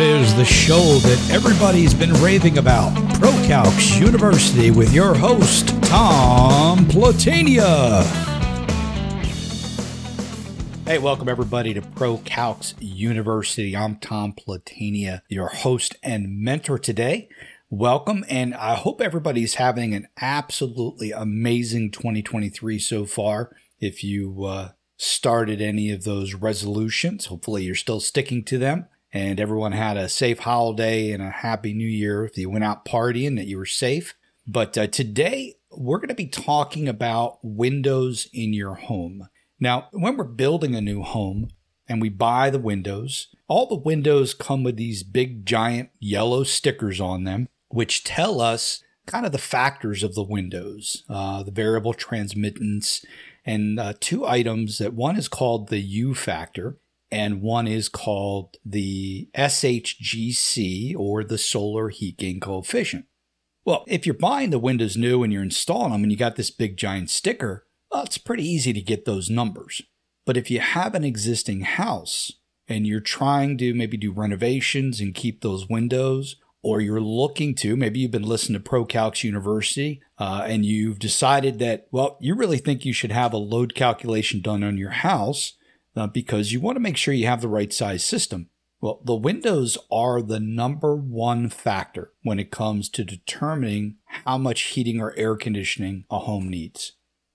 it 0.00 0.20
is, 0.20 0.34
the 0.34 0.44
show 0.44 0.98
that 0.98 1.30
everybody's 1.30 1.92
been 1.92 2.12
raving 2.22 2.56
about 2.56 2.94
ProCalcs 3.14 4.00
University 4.00 4.70
with 4.70 4.94
your 4.94 5.14
host, 5.14 5.68
Tom 5.84 6.86
Platania. 6.86 8.02
Hey, 10.86 10.96
welcome 10.98 11.28
everybody 11.28 11.74
to 11.74 11.82
ProCalcs 11.82 12.74
University. 12.80 13.76
I'm 13.76 13.96
Tom 13.96 14.32
Platania, 14.32 15.20
your 15.28 15.48
host 15.48 15.96
and 16.02 16.38
mentor 16.40 16.78
today. 16.78 17.28
Welcome, 17.68 18.24
and 18.28 18.54
I 18.54 18.76
hope 18.76 19.02
everybody's 19.02 19.56
having 19.56 19.92
an 19.92 20.08
absolutely 20.18 21.10
amazing 21.12 21.90
2023 21.90 22.78
so 22.78 23.04
far. 23.04 23.54
If 23.80 24.02
you 24.02 24.44
uh, 24.44 24.70
started 24.96 25.60
any 25.60 25.90
of 25.90 26.04
those 26.04 26.32
resolutions, 26.32 27.26
hopefully 27.26 27.64
you're 27.64 27.74
still 27.74 28.00
sticking 28.00 28.44
to 28.44 28.56
them 28.56 28.86
and 29.12 29.40
everyone 29.40 29.72
had 29.72 29.96
a 29.96 30.08
safe 30.08 30.40
holiday 30.40 31.10
and 31.10 31.22
a 31.22 31.30
happy 31.30 31.72
new 31.72 31.88
year. 31.88 32.24
If 32.24 32.38
you 32.38 32.50
went 32.50 32.64
out 32.64 32.84
partying, 32.84 33.36
that 33.36 33.46
you 33.46 33.58
were 33.58 33.66
safe. 33.66 34.14
But 34.46 34.76
uh, 34.78 34.86
today 34.86 35.56
we're 35.70 35.98
going 35.98 36.08
to 36.08 36.14
be 36.14 36.26
talking 36.26 36.88
about 36.88 37.38
windows 37.42 38.28
in 38.32 38.52
your 38.52 38.74
home. 38.74 39.28
Now, 39.58 39.88
when 39.92 40.16
we're 40.16 40.24
building 40.24 40.74
a 40.74 40.80
new 40.80 41.02
home 41.02 41.48
and 41.88 42.00
we 42.00 42.08
buy 42.08 42.50
the 42.50 42.58
windows, 42.58 43.28
all 43.48 43.66
the 43.66 43.74
windows 43.74 44.34
come 44.34 44.62
with 44.62 44.76
these 44.76 45.02
big 45.02 45.44
giant 45.44 45.90
yellow 45.98 46.44
stickers 46.44 47.00
on 47.00 47.24
them, 47.24 47.48
which 47.68 48.04
tell 48.04 48.40
us 48.40 48.82
kind 49.06 49.26
of 49.26 49.32
the 49.32 49.38
factors 49.38 50.02
of 50.02 50.14
the 50.14 50.22
windows, 50.22 51.04
uh, 51.08 51.42
the 51.42 51.50
variable 51.50 51.92
transmittance, 51.94 53.04
and 53.44 53.80
uh, 53.80 53.92
two 53.98 54.26
items 54.26 54.78
that 54.78 54.94
one 54.94 55.16
is 55.16 55.28
called 55.28 55.68
the 55.68 55.80
U 55.80 56.14
factor 56.14 56.78
and 57.10 57.42
one 57.42 57.66
is 57.66 57.88
called 57.88 58.56
the 58.64 59.28
SHGC 59.36 60.96
or 60.96 61.24
the 61.24 61.38
solar 61.38 61.88
heat 61.88 62.18
gain 62.18 62.40
coefficient. 62.40 63.06
Well, 63.64 63.84
if 63.86 64.06
you're 64.06 64.14
buying 64.14 64.50
the 64.50 64.58
windows 64.58 64.96
new 64.96 65.22
and 65.22 65.32
you're 65.32 65.42
installing 65.42 65.92
them 65.92 66.02
and 66.02 66.12
you 66.12 66.16
got 66.18 66.36
this 66.36 66.50
big 66.50 66.76
giant 66.76 67.10
sticker, 67.10 67.66
well, 67.90 68.04
it's 68.04 68.18
pretty 68.18 68.46
easy 68.48 68.72
to 68.72 68.80
get 68.80 69.04
those 69.04 69.28
numbers. 69.28 69.82
But 70.24 70.36
if 70.36 70.50
you 70.50 70.60
have 70.60 70.94
an 70.94 71.04
existing 71.04 71.62
house 71.62 72.32
and 72.68 72.86
you're 72.86 73.00
trying 73.00 73.58
to 73.58 73.74
maybe 73.74 73.96
do 73.96 74.12
renovations 74.12 75.00
and 75.00 75.14
keep 75.14 75.40
those 75.40 75.68
windows, 75.68 76.36
or 76.62 76.80
you're 76.80 77.00
looking 77.00 77.54
to, 77.54 77.74
maybe 77.74 78.00
you've 78.00 78.10
been 78.10 78.22
listening 78.22 78.62
to 78.62 78.70
ProCalcs 78.70 79.24
University 79.24 80.00
uh, 80.18 80.44
and 80.46 80.64
you've 80.64 80.98
decided 80.98 81.58
that, 81.58 81.86
well, 81.90 82.18
you 82.20 82.34
really 82.34 82.58
think 82.58 82.84
you 82.84 82.92
should 82.92 83.12
have 83.12 83.32
a 83.32 83.38
load 83.38 83.74
calculation 83.74 84.40
done 84.40 84.62
on 84.62 84.76
your 84.76 84.90
house 84.90 85.54
uh, 85.96 86.06
because 86.06 86.52
you 86.52 86.60
want 86.60 86.76
to 86.76 86.80
make 86.80 86.96
sure 86.96 87.14
you 87.14 87.26
have 87.26 87.40
the 87.40 87.48
right 87.48 87.72
size 87.72 88.04
system. 88.04 88.48
Well, 88.80 89.00
the 89.04 89.14
windows 89.14 89.76
are 89.92 90.22
the 90.22 90.40
number 90.40 90.96
one 90.96 91.50
factor 91.50 92.12
when 92.22 92.38
it 92.38 92.50
comes 92.50 92.88
to 92.90 93.04
determining 93.04 93.96
how 94.24 94.38
much 94.38 94.62
heating 94.62 95.00
or 95.00 95.14
air 95.16 95.36
conditioning 95.36 96.06
a 96.10 96.20
home 96.20 96.48
needs. 96.48 96.92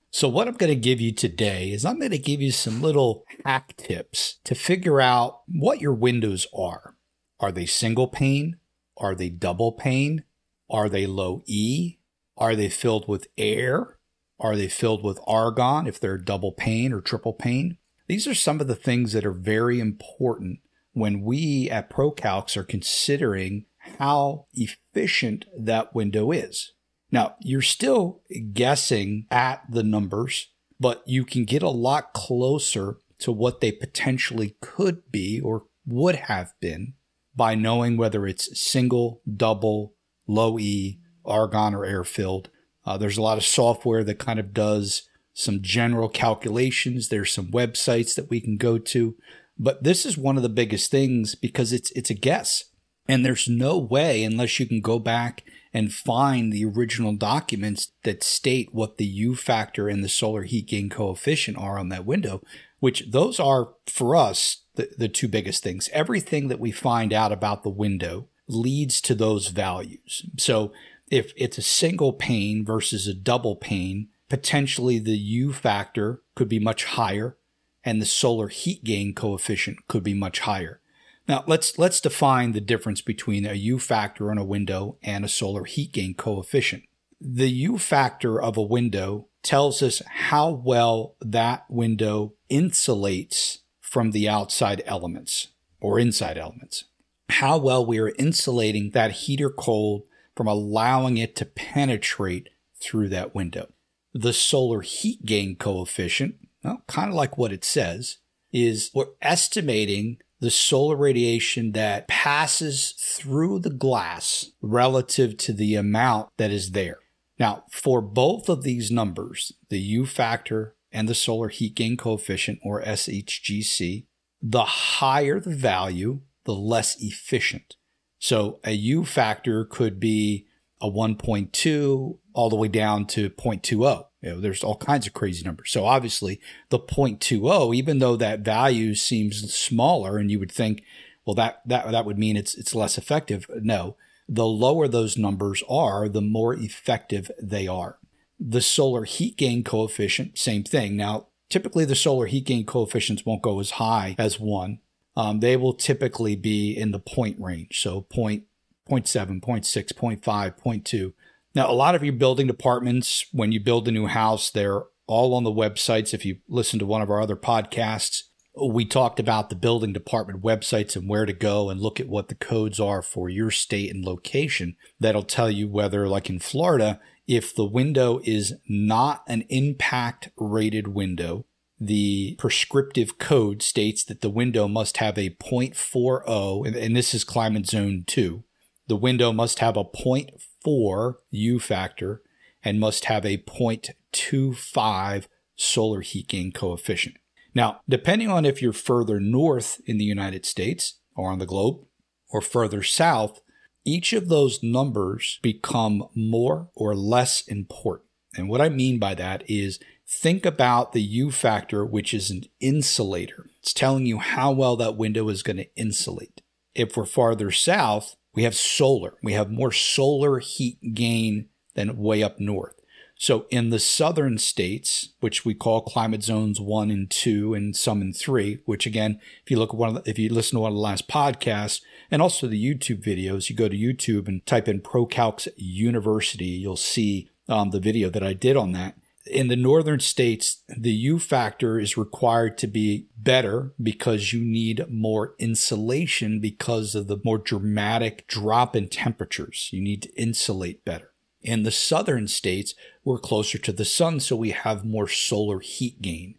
So, 0.09 0.27
what 0.27 0.47
I'm 0.47 0.55
going 0.55 0.71
to 0.71 0.79
give 0.79 1.01
you 1.01 1.11
today 1.11 1.71
is 1.71 1.85
I'm 1.85 1.99
going 1.99 2.11
to 2.11 2.17
give 2.17 2.41
you 2.41 2.51
some 2.51 2.81
little 2.81 3.25
hack 3.43 3.75
tips 3.77 4.39
to 4.45 4.55
figure 4.55 5.01
out 5.01 5.41
what 5.47 5.81
your 5.81 5.93
windows 5.93 6.47
are. 6.57 6.95
Are 7.39 7.51
they 7.51 7.65
single 7.65 8.07
pane? 8.07 8.57
Are 8.97 9.13
they 9.13 9.29
double 9.29 9.73
pane? 9.73 10.23
Are 10.69 10.89
they 10.89 11.05
low 11.05 11.43
E? 11.45 11.97
Are 12.37 12.55
they 12.55 12.69
filled 12.69 13.07
with 13.07 13.27
air? 13.37 13.97
Are 14.39 14.55
they 14.55 14.67
filled 14.67 15.03
with 15.03 15.19
argon 15.27 15.85
if 15.85 15.99
they're 15.99 16.17
double 16.17 16.53
pane 16.53 16.91
or 16.91 17.01
triple 17.01 17.33
pane? 17.33 17.77
These 18.07 18.27
are 18.27 18.35
some 18.35 18.61
of 18.61 18.67
the 18.67 18.75
things 18.75 19.13
that 19.13 19.25
are 19.25 19.33
very 19.33 19.79
important 19.79 20.59
when 20.93 21.21
we 21.21 21.69
at 21.69 21.89
ProCalcs 21.89 22.55
are 22.55 22.63
considering 22.63 23.65
how 23.99 24.47
efficient 24.53 25.45
that 25.57 25.93
window 25.93 26.31
is. 26.31 26.73
Now, 27.11 27.35
you're 27.39 27.61
still 27.61 28.21
guessing 28.53 29.25
at 29.29 29.63
the 29.69 29.83
numbers, 29.83 30.49
but 30.79 31.03
you 31.05 31.25
can 31.25 31.45
get 31.45 31.63
a 31.63 31.69
lot 31.69 32.13
closer 32.13 32.97
to 33.19 33.31
what 33.31 33.61
they 33.61 33.71
potentially 33.71 34.55
could 34.61 35.11
be 35.11 35.39
or 35.39 35.65
would 35.85 36.15
have 36.15 36.53
been 36.59 36.93
by 37.35 37.55
knowing 37.55 37.97
whether 37.97 38.25
it's 38.25 38.59
single, 38.59 39.21
double, 39.35 39.93
low 40.27 40.57
E, 40.57 40.99
argon, 41.25 41.73
or 41.73 41.85
air 41.85 42.03
filled. 42.03 42.49
Uh, 42.85 42.97
there's 42.97 43.17
a 43.17 43.21
lot 43.21 43.37
of 43.37 43.45
software 43.45 44.03
that 44.03 44.19
kind 44.19 44.39
of 44.39 44.53
does 44.53 45.07
some 45.35 45.61
general 45.61 46.07
calculations. 46.07 47.09
There's 47.09 47.31
some 47.31 47.47
websites 47.47 48.15
that 48.15 48.29
we 48.29 48.39
can 48.39 48.55
go 48.55 48.77
to. 48.79 49.15
But 49.59 49.83
this 49.83 50.05
is 50.05 50.17
one 50.17 50.37
of 50.37 50.43
the 50.43 50.49
biggest 50.49 50.89
things 50.89 51.35
because 51.35 51.71
it's 51.71 51.91
it's 51.91 52.09
a 52.09 52.15
guess. 52.15 52.63
And 53.07 53.23
there's 53.23 53.47
no 53.47 53.77
way 53.77 54.23
unless 54.23 54.59
you 54.59 54.65
can 54.65 54.81
go 54.81 54.97
back 54.97 55.43
and 55.73 55.93
find 55.93 56.51
the 56.51 56.65
original 56.65 57.13
documents 57.13 57.91
that 58.03 58.23
state 58.23 58.73
what 58.73 58.97
the 58.97 59.05
U 59.05 59.35
factor 59.35 59.87
and 59.89 60.03
the 60.03 60.09
solar 60.09 60.43
heat 60.43 60.67
gain 60.67 60.89
coefficient 60.89 61.57
are 61.57 61.77
on 61.77 61.89
that 61.89 62.05
window, 62.05 62.41
which 62.79 63.11
those 63.11 63.39
are 63.39 63.73
for 63.85 64.15
us 64.15 64.63
the, 64.75 64.89
the 64.97 65.09
two 65.09 65.27
biggest 65.27 65.61
things. 65.61 65.89
Everything 65.91 66.47
that 66.47 66.61
we 66.61 66.71
find 66.71 67.11
out 67.13 67.33
about 67.33 67.63
the 67.63 67.69
window 67.69 68.29
leads 68.47 69.01
to 69.01 69.13
those 69.13 69.49
values. 69.49 70.25
So 70.37 70.71
if 71.11 71.33
it's 71.35 71.57
a 71.57 71.61
single 71.61 72.13
pane 72.13 72.65
versus 72.65 73.05
a 73.05 73.13
double 73.13 73.57
pane, 73.57 74.07
potentially 74.29 74.99
the 74.99 75.17
U 75.17 75.53
factor 75.53 76.21
could 76.35 76.49
be 76.49 76.59
much 76.59 76.85
higher 76.85 77.37
and 77.83 78.01
the 78.01 78.05
solar 78.05 78.47
heat 78.47 78.83
gain 78.83 79.13
coefficient 79.13 79.87
could 79.87 80.03
be 80.03 80.13
much 80.13 80.39
higher. 80.41 80.81
Now 81.27 81.43
let's 81.47 81.77
let's 81.77 82.01
define 82.01 82.51
the 82.51 82.61
difference 82.61 83.01
between 83.01 83.45
a 83.45 83.53
U 83.53 83.79
factor 83.79 84.31
on 84.31 84.37
a 84.37 84.45
window 84.45 84.97
and 85.03 85.23
a 85.23 85.29
solar 85.29 85.65
heat 85.65 85.91
gain 85.91 86.13
coefficient. 86.13 86.83
The 87.21 87.49
U 87.49 87.77
factor 87.77 88.41
of 88.41 88.57
a 88.57 88.61
window 88.61 89.27
tells 89.41 89.81
us 89.81 90.01
how 90.05 90.51
well 90.51 91.15
that 91.21 91.65
window 91.69 92.33
insulates 92.49 93.59
from 93.79 94.11
the 94.11 94.27
outside 94.27 94.81
elements 94.85 95.49
or 95.79 95.99
inside 95.99 96.37
elements. 96.37 96.85
How 97.29 97.57
well 97.57 97.85
we 97.85 97.99
are 97.99 98.13
insulating 98.19 98.91
that 98.91 99.11
heat 99.11 99.41
or 99.41 99.49
cold 99.49 100.03
from 100.35 100.47
allowing 100.47 101.17
it 101.17 101.35
to 101.37 101.45
penetrate 101.45 102.49
through 102.79 103.09
that 103.09 103.33
window 103.33 103.74
the 104.15 104.33
solar 104.33 104.79
heat 104.79 105.25
gain 105.25 105.57
coefficient, 105.57 106.35
well, 106.63 106.81
kind 106.87 107.09
of 107.09 107.15
like 107.15 107.37
what 107.37 107.51
it 107.51 107.65
says, 107.65 108.17
is 108.53 108.89
we're 108.95 109.07
estimating 109.21 110.17
the 110.39 110.49
solar 110.49 110.95
radiation 110.95 111.73
that 111.73 112.07
passes 112.07 112.93
through 112.97 113.59
the 113.59 113.69
glass 113.69 114.51
relative 114.61 115.35
to 115.35 115.51
the 115.51 115.75
amount 115.75 116.29
that 116.37 116.49
is 116.49 116.71
there. 116.71 116.99
Now, 117.37 117.65
for 117.69 118.01
both 118.01 118.47
of 118.47 118.63
these 118.63 118.89
numbers, 118.89 119.51
the 119.69 119.79
U 119.79 120.05
factor 120.05 120.75
and 120.93 121.09
the 121.09 121.15
solar 121.15 121.49
heat 121.49 121.75
gain 121.75 121.97
coefficient, 121.97 122.59
or 122.63 122.81
SHGC, 122.81 124.05
the 124.41 124.63
higher 124.63 125.41
the 125.41 125.53
value, 125.53 126.21
the 126.45 126.53
less 126.53 126.95
efficient. 127.01 127.75
So 128.17 128.61
a 128.63 128.71
U 128.71 129.03
factor 129.03 129.65
could 129.65 129.99
be 129.99 130.47
a 130.85 130.91
1.2 130.91 132.17
all 132.33 132.49
the 132.49 132.55
way 132.55 132.67
down 132.67 133.05
to 133.07 133.29
0.20. 133.29 134.05
You 134.21 134.29
know, 134.29 134.39
there's 134.39 134.63
all 134.63 134.77
kinds 134.77 135.07
of 135.07 135.13
crazy 135.13 135.43
numbers. 135.43 135.71
So 135.71 135.85
obviously 135.85 136.39
the 136.69 136.79
0.20, 136.79 137.75
even 137.75 137.99
though 137.99 138.15
that 138.15 138.41
value 138.41 138.95
seems 138.95 139.53
smaller 139.53 140.17
and 140.17 140.29
you 140.29 140.39
would 140.39 140.51
think, 140.51 140.83
well, 141.25 141.35
that, 141.35 141.61
that, 141.65 141.89
that 141.91 142.05
would 142.05 142.19
mean 142.19 142.37
it's, 142.37 142.55
it's 142.55 142.75
less 142.75 142.97
effective. 142.97 143.47
No, 143.61 143.95
the 144.27 144.45
lower 144.45 144.87
those 144.87 145.17
numbers 145.17 145.63
are, 145.69 146.07
the 146.07 146.21
more 146.21 146.53
effective 146.53 147.31
they 147.41 147.67
are. 147.67 147.97
The 148.39 148.61
solar 148.61 149.05
heat 149.05 149.37
gain 149.37 149.63
coefficient, 149.63 150.37
same 150.37 150.63
thing. 150.63 150.97
Now, 150.97 151.27
typically 151.49 151.85
the 151.85 151.95
solar 151.95 152.25
heat 152.25 152.45
gain 152.45 152.65
coefficients 152.65 153.25
won't 153.25 153.41
go 153.41 153.59
as 153.59 153.71
high 153.71 154.15
as 154.19 154.39
one. 154.39 154.79
Um, 155.15 155.39
they 155.39 155.55
will 155.55 155.73
typically 155.73 156.35
be 156.35 156.75
in 156.75 156.91
the 156.91 156.99
point 156.99 157.37
range. 157.39 157.81
So 157.81 158.01
point, 158.01 158.43
0.7, 158.89 159.41
0.6, 159.41 159.93
0.5, 159.93 160.21
0.2. 160.21 161.13
Now, 161.53 161.69
a 161.69 161.73
lot 161.73 161.95
of 161.95 162.03
your 162.03 162.13
building 162.13 162.47
departments, 162.47 163.25
when 163.31 163.51
you 163.51 163.59
build 163.59 163.87
a 163.87 163.91
new 163.91 164.07
house, 164.07 164.49
they're 164.49 164.83
all 165.07 165.33
on 165.33 165.43
the 165.43 165.51
websites. 165.51 166.13
If 166.13 166.25
you 166.25 166.37
listen 166.47 166.79
to 166.79 166.85
one 166.85 167.01
of 167.01 167.09
our 167.09 167.21
other 167.21 167.35
podcasts, 167.35 168.23
we 168.61 168.85
talked 168.85 169.19
about 169.19 169.49
the 169.49 169.55
building 169.55 169.91
department 169.91 170.41
websites 170.41 170.95
and 170.95 171.09
where 171.09 171.25
to 171.25 171.33
go 171.33 171.69
and 171.69 171.81
look 171.81 171.99
at 171.99 172.07
what 172.07 172.29
the 172.29 172.35
codes 172.35 172.79
are 172.79 173.01
for 173.01 173.29
your 173.29 173.51
state 173.51 173.93
and 173.93 174.05
location. 174.05 174.75
That'll 174.99 175.23
tell 175.23 175.51
you 175.51 175.67
whether, 175.67 176.07
like 176.07 176.29
in 176.29 176.39
Florida, 176.39 177.01
if 177.27 177.53
the 177.53 177.65
window 177.65 178.21
is 178.23 178.53
not 178.69 179.23
an 179.27 179.41
impact 179.49 180.29
rated 180.37 180.87
window, 180.87 181.45
the 181.79 182.35
prescriptive 182.37 183.17
code 183.17 183.61
states 183.61 184.05
that 184.05 184.21
the 184.21 184.29
window 184.29 184.69
must 184.69 184.97
have 184.97 185.17
a 185.17 185.31
0.40, 185.31 186.75
and 186.75 186.95
this 186.95 187.13
is 187.13 187.25
climate 187.25 187.67
zone 187.67 188.05
2. 188.07 188.44
The 188.87 188.95
window 188.95 189.31
must 189.31 189.59
have 189.59 189.77
a 189.77 189.83
0.4 189.83 191.13
U 191.31 191.59
factor 191.59 192.21
and 192.63 192.79
must 192.79 193.05
have 193.05 193.25
a 193.25 193.37
0.25 193.37 195.27
solar 195.55 196.01
heat 196.01 196.27
gain 196.27 196.51
coefficient. 196.51 197.15
Now, 197.53 197.81
depending 197.87 198.29
on 198.29 198.45
if 198.45 198.61
you're 198.61 198.73
further 198.73 199.19
north 199.19 199.79
in 199.85 199.97
the 199.97 200.05
United 200.05 200.45
States 200.45 200.99
or 201.15 201.31
on 201.31 201.39
the 201.39 201.45
globe, 201.45 201.85
or 202.29 202.41
further 202.41 202.83
south, 202.83 203.39
each 203.85 204.11
of 204.11 204.27
those 204.27 204.61
numbers 204.61 205.39
become 205.41 206.09
more 206.15 206.69
or 206.75 206.95
less 206.95 207.47
important. 207.47 208.09
And 208.35 208.49
what 208.49 208.59
I 208.59 208.67
mean 208.67 208.99
by 208.99 209.13
that 209.15 209.43
is 209.47 209.79
think 210.07 210.45
about 210.45 210.91
the 210.91 211.01
U 211.01 211.31
factor, 211.31 211.85
which 211.85 212.13
is 212.13 212.29
an 212.29 212.43
insulator. 212.59 213.45
It's 213.61 213.73
telling 213.73 214.05
you 214.05 214.17
how 214.17 214.51
well 214.51 214.75
that 214.75 214.97
window 214.97 215.29
is 215.29 215.43
going 215.43 215.57
to 215.57 215.75
insulate. 215.75 216.41
If 216.73 216.97
we're 216.97 217.05
farther 217.05 217.51
south, 217.51 218.17
we 218.35 218.43
have 218.43 218.55
solar. 218.55 219.15
We 219.23 219.33
have 219.33 219.49
more 219.49 219.71
solar 219.71 220.39
heat 220.39 220.93
gain 220.93 221.47
than 221.73 221.97
way 221.97 222.21
up 222.21 222.39
north. 222.39 222.75
So 223.17 223.45
in 223.49 223.69
the 223.69 223.79
southern 223.79 224.37
states, 224.37 225.13
which 225.21 225.45
we 225.45 225.53
call 225.53 225.81
climate 225.81 226.21
zones 226.21 226.59
one 226.59 226.91
and 226.91 227.09
two 227.09 227.53
and 227.53 227.75
some 227.75 228.01
in 228.01 228.11
three, 228.11 228.59
which 228.65 228.85
again, 228.85 229.21
if 229.43 229.49
you 229.49 229.57
look 229.57 229.69
at 229.69 229.77
one 229.77 229.93
the, 229.93 230.03
if 230.05 230.19
you 230.19 230.29
listen 230.29 230.57
to 230.57 230.61
one 230.61 230.73
of 230.73 230.75
the 230.75 230.81
last 230.81 231.07
podcasts 231.07 231.79
and 232.11 232.21
also 232.21 232.47
the 232.47 232.61
YouTube 232.61 233.03
videos, 233.03 233.49
you 233.49 233.55
go 233.55 233.69
to 233.69 233.77
YouTube 233.77 234.27
and 234.27 234.45
type 234.45 234.67
in 234.67 234.81
ProCalcs 234.81 235.47
University, 235.55 236.45
you'll 236.45 236.75
see 236.75 237.29
um, 237.47 237.69
the 237.69 237.79
video 237.79 238.09
that 238.09 238.23
I 238.23 238.33
did 238.33 238.57
on 238.57 238.73
that. 238.73 238.95
In 239.25 239.47
the 239.47 239.55
northern 239.55 239.99
states, 239.99 240.63
the 240.67 240.91
U 240.91 241.17
factor 241.17 241.79
is 241.79 241.97
required 241.97 242.59
to 242.59 242.67
be 242.67 243.07
better 243.17 243.73
because 243.81 244.33
you 244.33 244.45
need 244.45 244.85
more 244.87 245.33
insulation 245.39 246.39
because 246.39 246.93
of 246.93 247.07
the 247.07 247.19
more 247.23 247.39
dramatic 247.39 248.27
drop 248.27 248.75
in 248.75 248.87
temperatures. 248.87 249.69
You 249.73 249.81
need 249.81 250.03
to 250.03 250.13
insulate 250.13 250.85
better. 250.85 251.11
In 251.41 251.63
the 251.63 251.71
southern 251.71 252.27
states, 252.27 252.75
we're 253.03 253.17
closer 253.17 253.57
to 253.57 253.71
the 253.71 253.85
sun, 253.85 254.19
so 254.19 254.35
we 254.35 254.51
have 254.51 254.85
more 254.85 255.07
solar 255.07 255.59
heat 255.59 256.01
gain. 256.01 256.35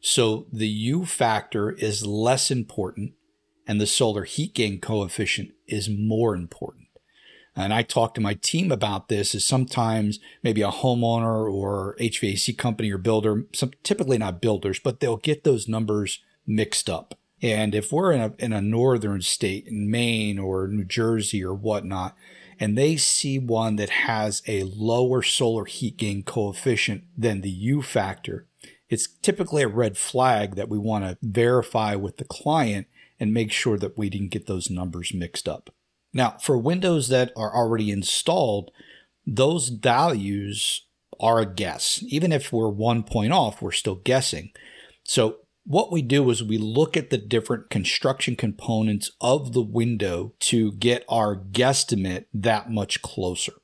So 0.00 0.46
the 0.52 0.68
U 0.68 1.04
factor 1.04 1.70
is 1.70 2.06
less 2.06 2.50
important 2.50 3.12
and 3.66 3.80
the 3.80 3.86
solar 3.86 4.24
heat 4.24 4.54
gain 4.54 4.80
coefficient 4.80 5.52
is 5.66 5.88
more 5.88 6.34
important 6.34 6.81
and 7.54 7.74
I 7.74 7.82
talk 7.82 8.14
to 8.14 8.20
my 8.20 8.34
team 8.34 8.72
about 8.72 9.08
this 9.08 9.34
is 9.34 9.44
sometimes 9.44 10.18
maybe 10.42 10.62
a 10.62 10.70
homeowner 10.70 11.52
or 11.52 11.96
HVAC 12.00 12.56
company 12.56 12.90
or 12.90 12.98
builder, 12.98 13.44
some 13.52 13.72
typically 13.82 14.18
not 14.18 14.40
builders, 14.40 14.78
but 14.78 15.00
they'll 15.00 15.18
get 15.18 15.44
those 15.44 15.68
numbers 15.68 16.20
mixed 16.46 16.88
up. 16.88 17.18
And 17.42 17.74
if 17.74 17.92
we're 17.92 18.12
in 18.12 18.20
a, 18.20 18.32
in 18.38 18.52
a 18.52 18.62
northern 18.62 19.20
state 19.20 19.66
in 19.66 19.90
Maine 19.90 20.38
or 20.38 20.68
New 20.68 20.84
Jersey 20.84 21.44
or 21.44 21.52
whatnot, 21.52 22.16
and 22.58 22.78
they 22.78 22.96
see 22.96 23.38
one 23.38 23.76
that 23.76 23.90
has 23.90 24.42
a 24.46 24.62
lower 24.62 25.22
solar 25.22 25.64
heat 25.64 25.96
gain 25.96 26.22
coefficient 26.22 27.04
than 27.18 27.40
the 27.40 27.50
U 27.50 27.82
factor, 27.82 28.46
it's 28.88 29.08
typically 29.08 29.62
a 29.62 29.68
red 29.68 29.98
flag 29.98 30.54
that 30.54 30.68
we 30.68 30.78
want 30.78 31.04
to 31.04 31.18
verify 31.20 31.96
with 31.96 32.18
the 32.18 32.24
client 32.24 32.86
and 33.18 33.34
make 33.34 33.50
sure 33.50 33.76
that 33.76 33.98
we 33.98 34.08
didn't 34.08 34.30
get 34.30 34.46
those 34.46 34.70
numbers 34.70 35.12
mixed 35.12 35.48
up. 35.48 35.74
Now, 36.12 36.36
for 36.40 36.58
windows 36.58 37.08
that 37.08 37.32
are 37.36 37.54
already 37.54 37.90
installed, 37.90 38.70
those 39.26 39.68
values 39.68 40.86
are 41.20 41.40
a 41.40 41.46
guess. 41.46 42.02
Even 42.08 42.32
if 42.32 42.52
we're 42.52 42.68
one 42.68 43.02
point 43.02 43.32
off, 43.32 43.62
we're 43.62 43.72
still 43.72 43.94
guessing. 43.96 44.52
So 45.04 45.36
what 45.64 45.92
we 45.92 46.02
do 46.02 46.28
is 46.30 46.42
we 46.42 46.58
look 46.58 46.96
at 46.96 47.10
the 47.10 47.18
different 47.18 47.70
construction 47.70 48.36
components 48.36 49.12
of 49.20 49.52
the 49.52 49.62
window 49.62 50.34
to 50.40 50.72
get 50.72 51.04
our 51.08 51.36
guesstimate 51.36 52.24
that 52.34 52.70
much 52.70 53.00
closer. 53.02 53.54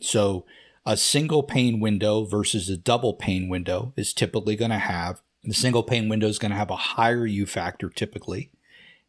So 0.00 0.46
a 0.84 0.96
single 0.96 1.42
pane 1.42 1.78
window 1.78 2.24
versus 2.24 2.68
a 2.68 2.76
double 2.76 3.14
pane 3.14 3.48
window 3.48 3.92
is 3.96 4.12
typically 4.12 4.56
going 4.56 4.70
to 4.70 4.78
have 4.78 5.20
the 5.44 5.54
single 5.54 5.82
pane 5.82 6.08
window 6.08 6.28
is 6.28 6.38
going 6.38 6.52
to 6.52 6.56
have 6.56 6.70
a 6.70 6.76
higher 6.76 7.26
U 7.26 7.46
factor 7.46 7.88
typically 7.88 8.50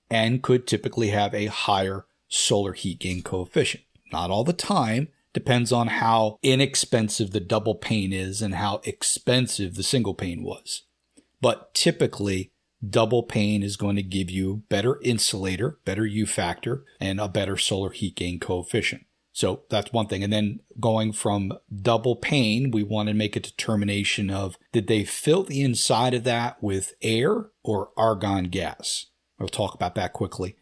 and 0.10 0.42
could 0.42 0.66
typically 0.66 1.10
have 1.10 1.34
a 1.34 1.46
higher 1.46 2.06
solar 2.34 2.74
heat 2.74 3.00
gain 3.00 3.22
coefficient. 3.22 3.84
Not 4.12 4.32
all 4.32 4.44
the 4.44 4.54
time, 4.54 5.10
depends 5.34 5.72
on 5.72 5.88
how 5.88 6.40
inexpensive 6.42 7.32
the 7.32 7.40
double 7.40 7.76
pane 7.76 8.14
is 8.14 8.42
and 8.42 8.56
how 8.56 8.82
expensive 8.84 9.76
the 9.76 9.84
single 9.84 10.14
pane 10.14 10.44
was. 10.44 10.84
But 11.42 11.74
typically, 11.74 12.52
double 12.88 13.24
pane 13.24 13.64
is 13.64 13.78
going 13.78 13.96
to 13.96 14.04
give 14.04 14.30
you 14.30 14.64
better 14.70 15.00
insulator, 15.02 15.80
better 15.86 16.06
U 16.06 16.26
factor, 16.26 16.84
and 17.00 17.20
a 17.20 17.28
better 17.28 17.58
solar 17.58 17.92
heat 17.92 18.16
gain 18.16 18.40
coefficient. 18.40 19.06
So 19.32 19.64
that's 19.70 19.92
one 19.92 20.08
thing. 20.08 20.24
And 20.24 20.32
then 20.32 20.60
going 20.80 21.12
from 21.12 21.54
double 21.76 22.16
pane, 22.16 22.70
we 22.70 22.84
want 22.84 23.10
to 23.10 23.16
make 23.16 23.36
a 23.36 23.40
determination 23.40 24.30
of 24.30 24.58
did 24.72 24.88
they 24.88 25.04
fill 25.04 25.44
the 25.44 25.62
inside 25.62 26.14
of 26.14 26.24
that 26.26 26.62
with 26.62 26.94
air 27.02 27.48
or 27.64 27.90
argon 27.98 28.46
gas? 28.46 29.08
We'll 29.40 29.50
talk 29.50 29.74
about 29.74 29.96
that 29.96 30.14
quickly. 30.14 30.56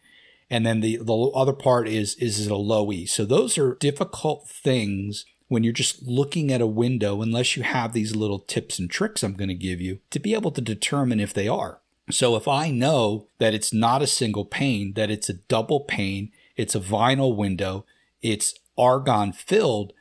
And 0.52 0.66
then 0.66 0.80
the, 0.80 0.98
the 0.98 1.16
other 1.34 1.54
part 1.54 1.88
is, 1.88 2.14
is 2.16 2.44
it 2.44 2.52
a 2.52 2.56
low 2.56 2.92
E? 2.92 3.06
So 3.06 3.24
those 3.24 3.56
are 3.56 3.78
difficult 3.80 4.46
things 4.46 5.24
when 5.48 5.64
you're 5.64 5.72
just 5.72 6.02
looking 6.02 6.52
at 6.52 6.60
a 6.60 6.66
window, 6.66 7.22
unless 7.22 7.56
you 7.56 7.62
have 7.62 7.94
these 7.94 8.14
little 8.14 8.38
tips 8.38 8.78
and 8.78 8.90
tricks 8.90 9.22
I'm 9.22 9.32
going 9.32 9.48
to 9.48 9.54
give 9.54 9.80
you 9.80 10.00
to 10.10 10.20
be 10.20 10.34
able 10.34 10.50
to 10.50 10.60
determine 10.60 11.20
if 11.20 11.32
they 11.32 11.48
are. 11.48 11.80
So 12.10 12.36
if 12.36 12.46
I 12.46 12.70
know 12.70 13.28
that 13.38 13.54
it's 13.54 13.72
not 13.72 14.02
a 14.02 14.06
single 14.06 14.44
pane, 14.44 14.92
that 14.92 15.10
it's 15.10 15.30
a 15.30 15.34
double 15.48 15.80
pane, 15.80 16.30
it's 16.54 16.74
a 16.74 16.80
vinyl 16.80 17.34
window, 17.34 17.86
it's 18.20 18.52
argon 18.76 19.32
filled, 19.32 19.94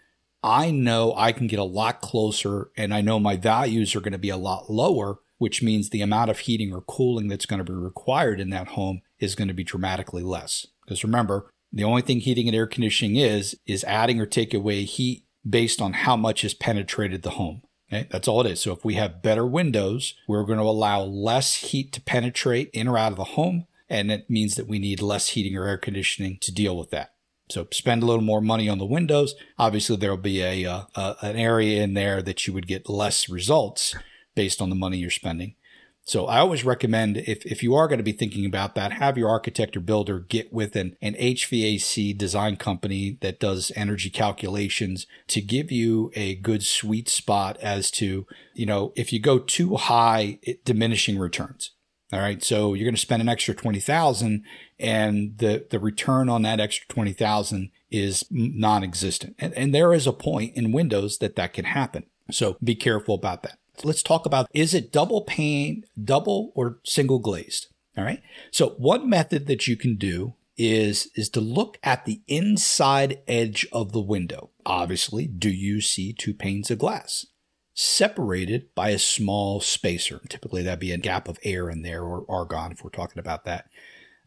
I 0.43 0.69
know 0.69 1.13
I 1.15 1.31
can 1.31 1.47
get 1.47 1.59
a 1.59 1.63
lot 1.63 2.01
closer 2.01 2.71
and 2.75 2.93
I 2.93 2.99
know 2.99 3.21
my 3.21 3.37
values 3.37 3.95
are 3.95 4.01
going 4.01 4.11
to 4.11 4.17
be 4.17 4.29
a 4.29 4.35
lot 4.35 4.69
lower, 4.69 5.19
which 5.37 5.63
means 5.63 5.89
the 5.89 6.01
amount 6.01 6.29
of 6.29 6.39
heating 6.39 6.73
or 6.73 6.81
cooling 6.81 7.29
that's 7.29 7.45
going 7.45 7.63
to 7.63 7.71
be 7.71 7.77
required 7.77 8.41
in 8.41 8.49
that 8.49 8.69
home 8.69 9.01
is 9.21 9.35
going 9.35 9.47
to 9.47 9.53
be 9.53 9.63
dramatically 9.63 10.23
less. 10.23 10.67
Because 10.83 11.03
remember, 11.03 11.49
the 11.71 11.85
only 11.85 12.01
thing 12.01 12.19
heating 12.19 12.47
and 12.47 12.55
air 12.55 12.67
conditioning 12.67 13.15
is, 13.15 13.57
is 13.65 13.85
adding 13.85 14.19
or 14.19 14.25
take 14.25 14.53
away 14.53 14.83
heat 14.83 15.23
based 15.47 15.81
on 15.81 15.93
how 15.93 16.17
much 16.17 16.41
has 16.41 16.53
penetrated 16.53 17.21
the 17.21 17.31
home. 17.31 17.61
Okay? 17.91 18.07
That's 18.11 18.27
all 18.27 18.41
it 18.41 18.51
is. 18.51 18.59
So 18.59 18.73
if 18.73 18.83
we 18.83 18.95
have 18.95 19.21
better 19.21 19.45
windows, 19.45 20.15
we're 20.27 20.43
going 20.43 20.59
to 20.59 20.65
allow 20.65 21.01
less 21.01 21.55
heat 21.55 21.93
to 21.93 22.01
penetrate 22.01 22.69
in 22.73 22.87
or 22.87 22.97
out 22.97 23.11
of 23.11 23.17
the 23.17 23.23
home. 23.23 23.67
And 23.89 24.11
it 24.11 24.29
means 24.29 24.55
that 24.55 24.67
we 24.67 24.79
need 24.79 25.01
less 25.01 25.29
heating 25.29 25.55
or 25.57 25.67
air 25.67 25.77
conditioning 25.77 26.37
to 26.41 26.53
deal 26.53 26.77
with 26.77 26.91
that. 26.91 27.13
So 27.49 27.67
spend 27.71 28.01
a 28.01 28.05
little 28.05 28.23
more 28.23 28.39
money 28.39 28.69
on 28.69 28.77
the 28.77 28.85
windows. 28.85 29.35
Obviously, 29.59 29.97
there'll 29.97 30.15
be 30.15 30.41
a, 30.41 30.65
uh, 30.65 30.83
a 30.95 31.15
an 31.21 31.35
area 31.35 31.83
in 31.83 31.93
there 31.93 32.21
that 32.21 32.47
you 32.47 32.53
would 32.53 32.67
get 32.67 32.87
less 32.87 33.27
results 33.27 33.93
based 34.35 34.61
on 34.61 34.69
the 34.69 34.75
money 34.75 34.97
you're 34.97 35.09
spending. 35.09 35.55
So 36.11 36.25
I 36.25 36.39
always 36.39 36.65
recommend 36.65 37.15
if, 37.15 37.45
if 37.45 37.63
you 37.63 37.73
are 37.73 37.87
going 37.87 37.99
to 37.99 38.03
be 38.03 38.11
thinking 38.11 38.45
about 38.45 38.75
that, 38.75 38.91
have 38.91 39.17
your 39.17 39.29
architect 39.29 39.77
or 39.77 39.79
builder 39.79 40.19
get 40.19 40.51
with 40.51 40.75
an, 40.75 40.97
an 41.01 41.13
HVAC 41.13 42.17
design 42.17 42.57
company 42.57 43.17
that 43.21 43.39
does 43.39 43.71
energy 43.77 44.09
calculations 44.09 45.07
to 45.27 45.39
give 45.39 45.71
you 45.71 46.11
a 46.13 46.35
good 46.35 46.63
sweet 46.63 47.07
spot 47.07 47.57
as 47.61 47.89
to, 47.91 48.27
you 48.53 48.65
know, 48.65 48.91
if 48.97 49.13
you 49.13 49.21
go 49.21 49.39
too 49.39 49.77
high, 49.77 50.37
it, 50.41 50.65
diminishing 50.65 51.17
returns. 51.17 51.71
All 52.11 52.19
right. 52.19 52.43
So 52.43 52.73
you're 52.73 52.83
going 52.83 52.93
to 52.93 52.99
spend 52.99 53.21
an 53.21 53.29
extra 53.29 53.55
20,000 53.55 54.43
and 54.81 55.37
the, 55.37 55.65
the 55.69 55.79
return 55.79 56.27
on 56.27 56.41
that 56.41 56.59
extra 56.59 56.85
20,000 56.89 57.71
is 57.89 58.25
non-existent. 58.29 59.37
And, 59.39 59.53
and 59.53 59.73
there 59.73 59.93
is 59.93 60.07
a 60.07 60.11
point 60.11 60.57
in 60.57 60.73
Windows 60.73 61.19
that 61.19 61.37
that 61.37 61.53
can 61.53 61.63
happen. 61.63 62.03
So 62.31 62.57
be 62.61 62.75
careful 62.75 63.15
about 63.15 63.43
that. 63.43 63.60
Let's 63.85 64.03
talk 64.03 64.25
about 64.25 64.47
is 64.53 64.73
it 64.73 64.91
double 64.91 65.21
pane, 65.21 65.83
double 66.01 66.51
or 66.55 66.79
single 66.83 67.19
glazed? 67.19 67.67
All 67.97 68.03
right. 68.03 68.21
So 68.51 68.69
one 68.77 69.09
method 69.09 69.47
that 69.47 69.67
you 69.67 69.75
can 69.75 69.95
do 69.95 70.35
is 70.57 71.09
is 71.15 71.29
to 71.29 71.41
look 71.41 71.77
at 71.83 72.05
the 72.05 72.21
inside 72.27 73.21
edge 73.27 73.67
of 73.71 73.91
the 73.91 74.01
window. 74.01 74.51
Obviously, 74.65 75.27
do 75.27 75.49
you 75.49 75.81
see 75.81 76.13
two 76.13 76.33
panes 76.33 76.69
of 76.71 76.79
glass 76.79 77.25
separated 77.73 78.73
by 78.75 78.89
a 78.89 78.99
small 78.99 79.59
spacer? 79.59 80.21
Typically 80.29 80.61
that'd 80.61 80.79
be 80.79 80.91
a 80.91 80.97
gap 80.97 81.27
of 81.27 81.39
air 81.43 81.69
in 81.69 81.81
there 81.81 82.03
or 82.03 82.25
argon 82.29 82.71
if 82.71 82.83
we're 82.83 82.89
talking 82.89 83.19
about 83.19 83.45
that. 83.45 83.65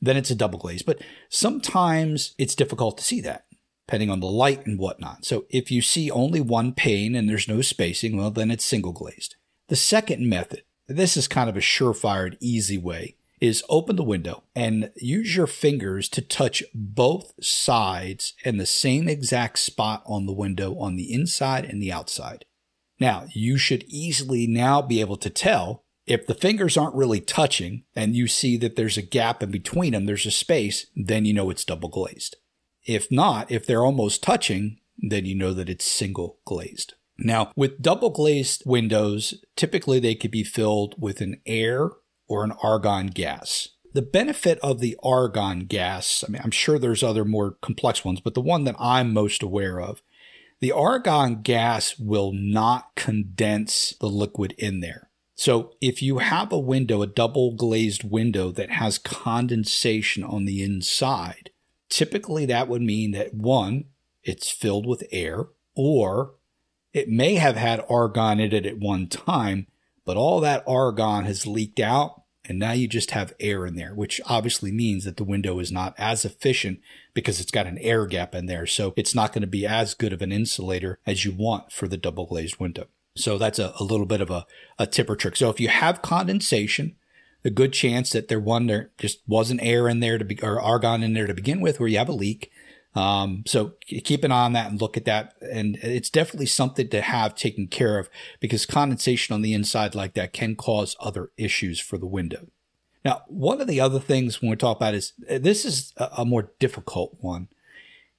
Then 0.00 0.16
it's 0.16 0.30
a 0.30 0.34
double 0.34 0.58
glaze. 0.58 0.82
But 0.82 1.00
sometimes 1.28 2.34
it's 2.37 2.54
difficult 2.54 2.99
to 2.99 3.04
see 3.04 3.20
that 3.23 3.46
depending 3.87 4.11
on 4.11 4.20
the 4.20 4.26
light 4.26 4.66
and 4.66 4.78
whatnot. 4.78 5.25
So 5.25 5.44
if 5.50 5.70
you 5.70 5.82
see 5.82 6.11
only 6.11 6.40
one 6.40 6.73
pane 6.73 7.14
and 7.14 7.28
there's 7.28 7.49
no 7.49 7.61
spacing, 7.61 8.16
well, 8.16 8.30
then 8.30 8.50
it's 8.50 8.64
single 8.64 8.92
glazed. 8.92 9.37
The 9.68 9.76
second 9.76 10.28
method, 10.28 10.62
this 10.87 11.16
is 11.16 11.26
kind 11.26 11.49
of 11.49 11.56
a 11.56 11.61
surefire 11.61 12.26
and 12.26 12.37
easy 12.38 12.76
way, 12.76 13.16
is 13.40 13.64
open 13.68 13.97
the 13.97 14.02
window 14.02 14.44
and 14.54 14.90
use 14.97 15.35
your 15.35 15.47
fingers 15.47 16.09
to 16.11 16.21
touch 16.21 16.62
both 16.75 17.33
sides 17.42 18.35
and 18.44 18.61
the 18.61 18.66
same 18.66 19.09
exact 19.09 19.59
spot 19.59 20.02
on 20.06 20.26
the 20.26 20.33
window 20.33 20.78
on 20.78 20.97
the 20.97 21.12
inside 21.12 21.64
and 21.64 21.83
the 21.83 21.92
outside. 21.92 22.44
Now, 23.00 23.25
you 23.33 23.56
should 23.56 23.85
easily 23.85 24.47
now 24.47 24.83
be 24.83 25.00
able 25.00 25.16
to 25.16 25.30
tell 25.30 25.85
if 26.06 26.26
the 26.26 26.35
fingers 26.35 26.76
aren't 26.76 26.94
really 26.94 27.21
touching 27.21 27.85
and 27.97 28.14
you 28.14 28.28
see 28.28 28.59
that 28.59 28.76
there's 28.76 28.99
a 28.99 29.02
gap 29.02 29.42
in 29.42 29.50
between 29.50 29.92
them, 29.92 30.04
there's 30.04 30.26
a 30.26 30.30
space, 30.30 30.87
then 30.94 31.25
you 31.25 31.33
know 31.33 31.49
it's 31.49 31.64
double 31.64 31.88
glazed. 31.88 32.37
If 32.87 33.11
not, 33.11 33.50
if 33.50 33.66
they're 33.66 33.85
almost 33.85 34.23
touching, 34.23 34.78
then 34.99 35.25
you 35.25 35.35
know 35.35 35.54
that 35.54 35.71
it's 35.71 35.85
single 35.87 36.38
glazed. 36.44 36.94
Now, 37.18 37.52
with 37.54 37.80
double 37.80 38.11
glazed 38.11 38.62
windows, 38.66 39.35
typically 39.56 40.00
they 40.00 40.14
could 40.14 40.30
be 40.30 40.44
filled 40.44 40.94
with 41.00 41.21
an 41.21 41.40
air 41.47 41.90
or 42.26 42.44
an 42.44 42.52
argon 42.62 43.09
gas. 43.09 43.68
The 43.92 44.02
benefit 44.02 44.59
of 44.61 44.80
the 44.80 44.97
argon 45.02 45.66
gas, 45.66 46.25
I 46.26 46.30
mean, 46.30 46.42
I'm 46.42 46.50
sure 46.50 46.78
there's 46.78 47.04
other 47.04 47.25
more 47.25 47.52
complex 47.62 48.04
ones, 48.04 48.21
but 48.21 48.35
the 48.35 48.40
one 48.40 48.64
that 48.64 48.75
I'm 48.78 49.12
most 49.12 49.42
aware 49.42 49.80
of, 49.80 50.02
the 50.61 50.73
argon 50.73 51.42
gas 51.42 51.99
will 51.99 52.33
not 52.33 52.94
condense 52.97 53.94
the 54.00 54.09
liquid 54.09 54.54
in 54.59 54.80
there. 54.80 55.11
So 55.37 55.73
if 55.80 56.02
you 56.02 56.18
have 56.18 56.52
a 56.52 56.59
window, 56.59 57.02
a 57.02 57.06
double 57.06 57.54
glazed 57.54 58.02
window 58.02 58.50
that 58.52 58.71
has 58.71 58.99
condensation 58.99 60.25
on 60.25 60.44
the 60.44 60.62
inside, 60.62 61.50
typically 61.88 62.47
that 62.47 62.68
would 62.68 62.83
mean 62.83 63.12
that 63.12 63.35
one, 63.35 63.85
it's 64.23 64.50
filled 64.50 64.87
with 64.87 65.04
air, 65.12 65.47
or 65.76 66.35
it 66.94 67.08
may 67.10 67.34
have 67.34 67.56
had 67.56 67.84
argon 67.90 68.40
in 68.40 68.54
it 68.54 68.64
at 68.64 68.78
one 68.78 69.08
time, 69.08 69.66
but 70.06 70.16
all 70.16 70.40
that 70.40 70.64
argon 70.66 71.24
has 71.24 71.46
leaked 71.46 71.80
out 71.80 72.22
and 72.46 72.58
now 72.58 72.72
you 72.72 72.86
just 72.86 73.12
have 73.12 73.32
air 73.40 73.66
in 73.66 73.74
there, 73.74 73.94
which 73.94 74.20
obviously 74.26 74.70
means 74.70 75.04
that 75.04 75.16
the 75.16 75.24
window 75.24 75.58
is 75.60 75.72
not 75.72 75.94
as 75.96 76.24
efficient 76.24 76.80
because 77.14 77.40
it's 77.40 77.50
got 77.50 77.66
an 77.66 77.78
air 77.78 78.06
gap 78.06 78.34
in 78.34 78.46
there. 78.46 78.66
So 78.66 78.92
it's 78.96 79.14
not 79.14 79.32
going 79.32 79.42
to 79.42 79.48
be 79.48 79.66
as 79.66 79.94
good 79.94 80.12
of 80.12 80.20
an 80.20 80.30
insulator 80.30 80.98
as 81.06 81.24
you 81.24 81.32
want 81.32 81.72
for 81.72 81.88
the 81.88 81.96
double 81.96 82.26
glazed 82.26 82.60
window. 82.60 82.86
So 83.16 83.38
that's 83.38 83.58
a, 83.58 83.72
a 83.80 83.84
little 83.84 84.06
bit 84.06 84.20
of 84.20 84.30
a, 84.30 84.46
a 84.78 84.86
tip 84.86 85.08
or 85.08 85.16
trick. 85.16 85.36
So 85.36 85.48
if 85.48 85.58
you 85.58 85.68
have 85.68 86.02
condensation, 86.02 86.96
a 87.44 87.50
good 87.50 87.72
chance 87.72 88.10
that 88.10 88.28
there 88.28 88.40
one 88.40 88.66
there 88.66 88.90
just 88.98 89.20
wasn't 89.26 89.62
air 89.62 89.88
in 89.88 90.00
there 90.00 90.18
to 90.18 90.24
be 90.24 90.38
or 90.42 90.60
argon 90.60 91.02
in 91.02 91.14
there 91.14 91.26
to 91.26 91.34
begin 91.34 91.60
with, 91.60 91.80
where 91.80 91.88
you 91.88 91.98
have 91.98 92.08
a 92.08 92.12
leak. 92.12 92.50
Um, 92.94 93.42
so 93.46 93.72
keep 93.86 94.22
an 94.22 94.30
eye 94.30 94.44
on 94.44 94.52
that 94.52 94.70
and 94.70 94.80
look 94.80 94.96
at 94.96 95.04
that. 95.04 95.34
And 95.40 95.76
it's 95.82 96.10
definitely 96.10 96.46
something 96.46 96.88
to 96.88 97.00
have 97.00 97.34
taken 97.34 97.66
care 97.66 97.98
of 97.98 98.08
because 98.40 98.66
condensation 98.66 99.34
on 99.34 99.42
the 99.42 99.52
inside 99.52 99.94
like 99.94 100.14
that 100.14 100.32
can 100.32 100.54
cause 100.54 100.96
other 101.00 101.30
issues 101.36 101.80
for 101.80 101.98
the 101.98 102.06
window. 102.06 102.46
Now, 103.04 103.22
one 103.26 103.60
of 103.60 103.66
the 103.66 103.80
other 103.80 104.00
things 104.00 104.40
when 104.40 104.50
we 104.50 104.56
talk 104.56 104.76
about 104.76 104.94
is 104.94 105.12
this 105.28 105.64
is 105.64 105.92
a 105.96 106.24
more 106.24 106.52
difficult 106.58 107.16
one 107.20 107.48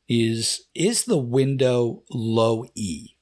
is, 0.08 0.66
is 0.76 1.06
the 1.06 1.18
window 1.18 2.04
low 2.12 2.66
E? 2.76 3.16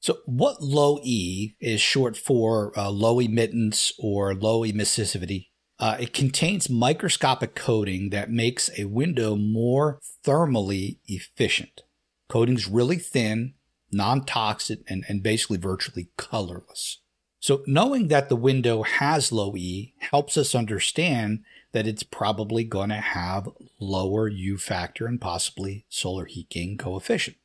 So, 0.00 0.18
what 0.24 0.62
low 0.62 0.98
E 1.02 1.56
is 1.60 1.82
short 1.82 2.16
for 2.16 2.72
uh, 2.78 2.88
low 2.88 3.20
emittance 3.20 3.92
or 3.98 4.34
low 4.34 4.62
emissivity. 4.62 5.48
Uh, 5.80 5.96
it 5.98 6.12
contains 6.12 6.68
microscopic 6.68 7.54
coating 7.54 8.10
that 8.10 8.30
makes 8.30 8.70
a 8.78 8.84
window 8.84 9.34
more 9.34 9.98
thermally 10.24 10.98
efficient. 11.06 11.82
Coating's 12.28 12.68
really 12.68 12.98
thin, 12.98 13.54
non 13.90 14.24
toxic, 14.24 14.80
and, 14.86 15.04
and 15.08 15.22
basically 15.22 15.56
virtually 15.56 16.10
colorless. 16.18 16.98
So, 17.40 17.62
knowing 17.66 18.08
that 18.08 18.28
the 18.28 18.36
window 18.36 18.82
has 18.82 19.32
low 19.32 19.56
E 19.56 19.94
helps 19.98 20.36
us 20.36 20.54
understand 20.54 21.42
that 21.72 21.86
it's 21.86 22.02
probably 22.02 22.64
going 22.64 22.90
to 22.90 22.96
have 22.96 23.48
lower 23.78 24.28
U 24.28 24.58
factor 24.58 25.06
and 25.06 25.20
possibly 25.20 25.86
solar 25.88 26.26
heat 26.26 26.50
gain 26.50 26.76
coefficient. 26.76 27.38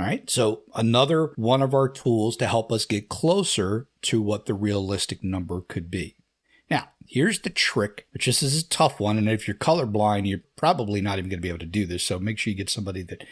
All 0.00 0.06
right. 0.06 0.28
So 0.30 0.62
another 0.74 1.32
one 1.36 1.62
of 1.62 1.74
our 1.74 1.88
tools 1.88 2.36
to 2.38 2.46
help 2.46 2.72
us 2.72 2.86
get 2.86 3.08
closer 3.08 3.88
to 4.02 4.22
what 4.22 4.46
the 4.46 4.54
realistic 4.54 5.22
number 5.22 5.60
could 5.60 5.90
be. 5.90 6.16
Now, 6.70 6.88
here's 7.06 7.40
the 7.40 7.50
trick, 7.50 8.06
which 8.12 8.26
this 8.26 8.42
is 8.42 8.62
a 8.62 8.68
tough 8.68 9.00
one. 9.00 9.18
And 9.18 9.28
if 9.28 9.46
you're 9.46 9.56
colorblind, 9.56 10.28
you're 10.28 10.44
probably 10.56 11.00
not 11.00 11.18
even 11.18 11.30
going 11.30 11.38
to 11.38 11.42
be 11.42 11.48
able 11.48 11.58
to 11.58 11.66
do 11.66 11.86
this. 11.86 12.04
So 12.04 12.18
make 12.18 12.38
sure 12.38 12.50
you 12.50 12.56
get 12.56 12.70
somebody 12.70 13.02
that, 13.02 13.24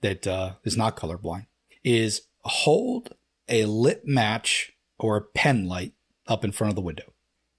that 0.00 0.26
uh, 0.26 0.54
is 0.64 0.76
not 0.76 0.96
colorblind 0.96 1.46
is 1.84 2.22
hold 2.42 3.14
a 3.48 3.64
lit 3.64 4.06
match 4.06 4.72
or 4.98 5.16
a 5.16 5.22
pen 5.22 5.66
light 5.66 5.94
up 6.26 6.44
in 6.44 6.52
front 6.52 6.70
of 6.70 6.76
the 6.76 6.82
window. 6.82 7.12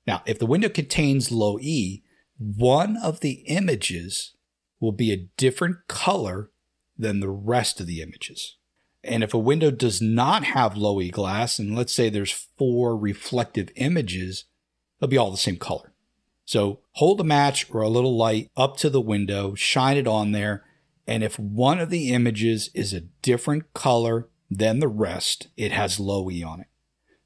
Now, 0.06 0.22
if 0.26 0.40
the 0.40 0.46
window 0.46 0.70
contains 0.70 1.32
low 1.32 1.60
E, 1.60 2.04
one 2.38 2.98
of 2.98 3.20
the 3.22 3.44
images 3.48 4.36
will 4.80 4.92
be 4.92 5.12
a 5.12 5.28
different 5.38 5.88
color 5.88 6.52
than 6.98 7.20
the 7.20 7.30
rest 7.30 7.80
of 7.80 7.88
the 7.88 8.02
images. 8.02 8.58
And 9.04 9.24
if 9.24 9.34
a 9.34 9.40
window 9.40 9.72
does 9.72 10.02
not 10.02 10.44
have 10.44 10.78
low 10.78 11.02
E 11.02 11.10
glass, 11.10 11.60
and 11.60 11.76
let's 11.76 11.94
say 11.94 12.10
there's 12.10 12.32
four 12.58 12.98
reflective 12.98 13.70
images, 13.76 14.46
they'll 15.04 15.10
be 15.10 15.18
all 15.18 15.32
the 15.32 15.38
same 15.38 15.58
color. 15.58 15.92
So 16.46 16.80
hold 16.94 17.20
a 17.20 17.26
match 17.26 17.70
or 17.70 17.82
a 17.82 17.90
little 17.90 18.16
light 18.16 18.50
up 18.56 18.78
to 18.78 18.90
the 18.90 19.02
window, 19.02 19.54
shine 19.54 19.98
it 19.98 20.08
on 20.08 20.32
there. 20.32 20.64
And 21.06 21.26
if 21.26 21.38
one 21.38 21.82
of 21.82 21.90
the 21.90 22.14
images 22.14 22.70
is 22.74 22.94
a 22.94 23.02
different 23.22 23.74
color 23.74 24.30
than 24.50 24.80
the 24.80 24.88
rest, 24.88 25.50
it 25.58 25.74
has 25.74 26.00
low 26.00 26.32
E 26.32 26.42
on 26.42 26.62
it. 26.62 26.68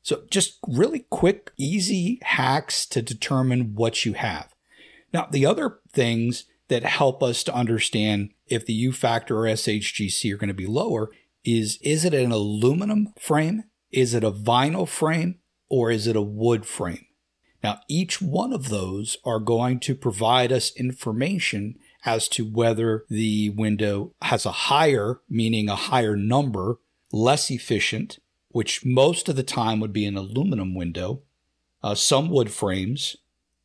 So 0.01 0.23
just 0.31 0.57
really 0.67 1.05
quick, 1.11 1.51
easy 1.55 2.17
hacks 2.23 2.83
to 2.87 3.03
determine 3.03 3.75
what 3.75 4.05
you 4.05 4.13
have. 4.13 4.55
Now, 5.13 5.27
the 5.29 5.45
other 5.45 5.77
things 5.91 6.45
that 6.69 6.83
help 6.83 7.21
us 7.21 7.43
to 7.43 7.53
understand 7.53 8.31
if 8.47 8.65
the 8.65 8.73
U 8.73 8.91
factor 8.91 9.37
or 9.37 9.43
SHGC 9.43 10.33
are 10.33 10.37
going 10.37 10.47
to 10.47 10.53
be 10.55 10.65
lower 10.65 11.11
is 11.45 11.77
is 11.83 12.05
it 12.05 12.15
an 12.15 12.31
aluminum 12.31 13.13
frame? 13.19 13.65
Is 13.91 14.15
it 14.15 14.23
a 14.23 14.31
vinyl 14.31 14.87
frame? 14.87 15.35
Or 15.69 15.91
is 15.91 16.07
it 16.07 16.15
a 16.15 16.21
wood 16.21 16.65
frame? 16.65 17.06
Now, 17.67 17.81
each 17.89 18.21
one 18.21 18.53
of 18.53 18.69
those 18.69 19.17
are 19.25 19.41
going 19.41 19.81
to 19.81 19.93
provide 19.93 20.53
us 20.53 20.73
information 20.77 21.77
as 22.05 22.29
to 22.29 22.45
whether 22.45 23.03
the 23.09 23.49
window 23.49 24.13
has 24.21 24.45
a 24.45 24.53
higher, 24.53 25.19
meaning 25.29 25.67
a 25.67 25.75
higher 25.75 26.15
number, 26.15 26.79
less 27.11 27.51
efficient, 27.51 28.19
which 28.47 28.85
most 28.85 29.27
of 29.27 29.35
the 29.35 29.43
time 29.43 29.81
would 29.81 29.91
be 29.91 30.05
an 30.05 30.15
aluminum 30.15 30.75
window, 30.75 31.23
uh, 31.83 31.93
some 31.93 32.29
wood 32.29 32.51
frames, 32.51 33.17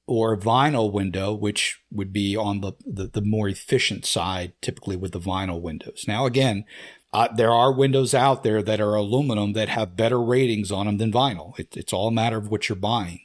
or 0.09 0.37
vinyl 0.37 0.93
window, 0.93 1.33
which 1.33 1.81
would 1.93 2.13
be 2.13 2.37
on 2.37 2.61
the, 2.61 2.73
the, 2.85 3.07
the, 3.07 3.23
more 3.23 3.49
efficient 3.49 4.05
side, 4.05 4.53
typically 4.61 4.97
with 4.97 5.13
the 5.13 5.21
vinyl 5.21 5.61
windows. 5.61 6.07
Now, 6.09 6.27
again, 6.27 6.65
uh, 7.13 7.29
there 7.33 7.53
are 7.53 7.73
windows 7.73 8.15
out 8.15 8.43
there 8.43 8.65
that 8.65 8.81
are 8.81 8.97
aluminum 8.97 9.53
that 9.53 9.69
have 9.69 9.95
better 9.95 10.21
ratings 10.21 10.73
on 10.73 10.87
them 10.87 10.99
than 10.99 11.13
vinyl. 11.13 11.57
It, 11.57 11.77
it's 11.77 11.93
all 11.93 12.09
a 12.09 12.13
matter 12.13 12.37
of 12.37 12.51
what 12.51 12.69
you're 12.69 12.75
buying 12.75 13.21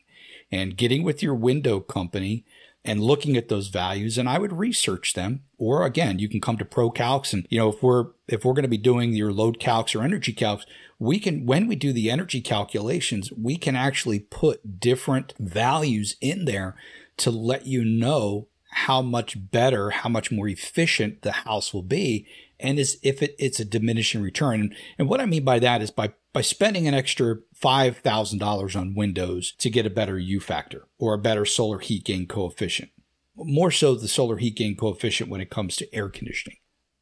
and 0.52 0.78
getting 0.78 1.04
with 1.04 1.22
your 1.22 1.36
window 1.36 1.80
company 1.80 2.46
and 2.86 3.02
looking 3.02 3.36
at 3.36 3.50
those 3.50 3.68
values 3.68 4.18
and 4.18 4.30
I 4.30 4.38
would 4.38 4.54
research 4.54 5.14
them. 5.14 5.44
Or 5.58 5.86
again, 5.86 6.20
you 6.20 6.30
can 6.30 6.40
come 6.40 6.58
to 6.58 6.66
ProCalcs 6.66 7.34
and, 7.34 7.46
you 7.50 7.60
know, 7.60 7.70
if 7.70 7.84
we're, 7.84 8.08
if 8.28 8.46
we're 8.46 8.54
going 8.54 8.64
to 8.64 8.70
be 8.70 8.78
doing 8.78 9.14
your 9.14 9.34
load 9.34 9.60
calcs 9.60 9.94
or 9.94 10.04
energy 10.04 10.34
calcs, 10.34 10.64
we 10.98 11.20
can, 11.20 11.46
when 11.46 11.68
we 11.68 11.76
do 11.76 11.92
the 11.92 12.10
energy 12.10 12.40
calculations, 12.40 13.32
we 13.34 13.58
can 13.58 13.76
actually 13.76 14.20
put 14.20 14.80
different 14.80 15.34
values 15.38 16.16
in 16.22 16.46
there 16.46 16.76
to 17.18 17.30
let 17.30 17.66
you 17.66 17.84
know 17.84 18.48
how 18.72 19.02
much 19.02 19.52
better, 19.52 19.90
how 19.90 20.10
much 20.10 20.32
more 20.32 20.48
efficient 20.48 21.24
the 21.24 21.32
house 21.32 21.74
will 21.74 21.84
be. 21.84 22.28
And 22.60 22.80
is 22.80 22.98
if 23.04 23.22
it, 23.22 23.36
it's 23.38 23.60
a 23.60 23.66
diminishing 23.66 24.22
return. 24.22 24.76
And 24.98 25.08
what 25.08 25.22
I 25.22 25.26
mean 25.26 25.44
by 25.44 25.60
that 25.60 25.82
is 25.82 25.92
by, 25.92 26.14
by 26.34 26.42
spending 26.42 26.88
an 26.88 26.94
extra 26.94 27.38
$5,000 27.62 28.76
on 28.76 28.96
windows 28.96 29.54
to 29.60 29.70
get 29.70 29.86
a 29.86 29.92
better 29.92 30.18
U 30.18 30.40
factor 30.40 30.88
or 30.98 31.14
a 31.14 31.20
better 31.20 31.46
solar 31.46 31.80
heat 31.80 32.06
gain 32.06 32.28
coefficient. 32.28 32.92
More 33.36 33.72
so 33.72 33.94
the 33.94 34.08
solar 34.08 34.38
heat 34.38 34.56
gain 34.56 34.76
coefficient 34.76 35.30
when 35.30 35.42
it 35.42 35.52
comes 35.52 35.76
to 35.76 35.96
air 35.96 36.10
conditioning 36.10 36.58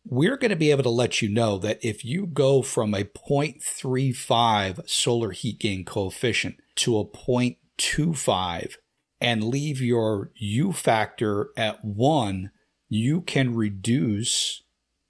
we're 0.06 0.38
going 0.38 0.52
to 0.52 0.56
be 0.56 0.72
able 0.72 0.84
to 0.84 0.90
let 0.90 1.22
you 1.22 1.30
know 1.30 1.58
that 1.58 1.80
if 1.82 2.06
you 2.06 2.28
go 2.28 2.62
from 2.62 2.94
a 2.94 3.04
0.35 3.04 4.88
solar 4.88 5.32
heat 5.32 5.60
gain 5.60 5.84
coefficient 5.84 6.58
to 6.76 7.00
a 7.00 7.06
0.25 7.06 8.76
and 9.20 9.44
leave 9.44 9.82
your 9.82 10.32
U 10.36 10.72
factor 10.72 11.50
at 11.58 11.84
one, 11.84 12.52
you 12.88 13.22
can 13.22 13.56
reduce 13.56 14.62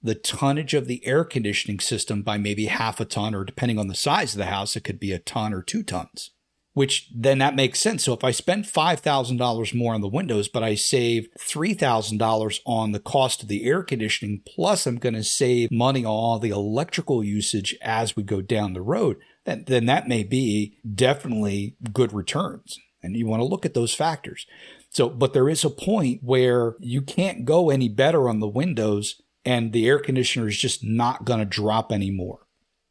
the 0.06 0.14
tonnage 0.14 0.74
of 0.74 0.86
the 0.86 1.04
air 1.06 1.24
conditioning 1.24 1.80
system 1.80 2.22
by 2.22 2.38
maybe 2.38 2.66
half 2.66 3.00
a 3.00 3.04
ton, 3.04 3.34
or 3.34 3.44
depending 3.44 3.78
on 3.78 3.88
the 3.88 3.94
size 3.94 4.34
of 4.34 4.38
the 4.38 4.46
house, 4.46 4.76
it 4.76 4.84
could 4.84 5.00
be 5.00 5.12
a 5.12 5.18
ton 5.18 5.52
or 5.52 5.62
two 5.62 5.82
tons 5.82 6.30
which 6.76 7.08
then 7.10 7.38
that 7.38 7.56
makes 7.56 7.80
sense. 7.80 8.04
So 8.04 8.12
if 8.12 8.22
I 8.22 8.32
spend 8.32 8.66
$5,000 8.66 9.74
more 9.74 9.94
on 9.94 10.02
the 10.02 10.08
windows, 10.08 10.46
but 10.46 10.62
I 10.62 10.74
save 10.74 11.26
$3,000 11.38 12.60
on 12.66 12.92
the 12.92 13.00
cost 13.00 13.42
of 13.42 13.48
the 13.48 13.64
air 13.64 13.82
conditioning, 13.82 14.42
plus 14.46 14.86
I'm 14.86 14.98
going 14.98 15.14
to 15.14 15.24
save 15.24 15.70
money 15.72 16.04
on 16.04 16.10
all 16.10 16.38
the 16.38 16.50
electrical 16.50 17.24
usage 17.24 17.74
as 17.80 18.14
we 18.14 18.22
go 18.22 18.42
down 18.42 18.74
the 18.74 18.82
road, 18.82 19.16
then, 19.46 19.64
then 19.66 19.86
that 19.86 20.06
may 20.06 20.22
be 20.22 20.76
definitely 20.94 21.76
good 21.94 22.12
returns. 22.12 22.78
And 23.02 23.16
you 23.16 23.26
want 23.26 23.40
to 23.40 23.46
look 23.46 23.64
at 23.64 23.72
those 23.72 23.94
factors. 23.94 24.46
So, 24.90 25.08
but 25.08 25.32
there 25.32 25.48
is 25.48 25.64
a 25.64 25.70
point 25.70 26.20
where 26.22 26.74
you 26.80 27.00
can't 27.00 27.46
go 27.46 27.70
any 27.70 27.88
better 27.88 28.28
on 28.28 28.40
the 28.40 28.46
windows 28.46 29.22
and 29.46 29.72
the 29.72 29.86
air 29.86 30.00
conditioner 30.00 30.48
is 30.48 30.58
just 30.58 30.84
not 30.84 31.24
going 31.24 31.38
to 31.38 31.46
drop 31.46 31.92
anymore. 31.92 32.40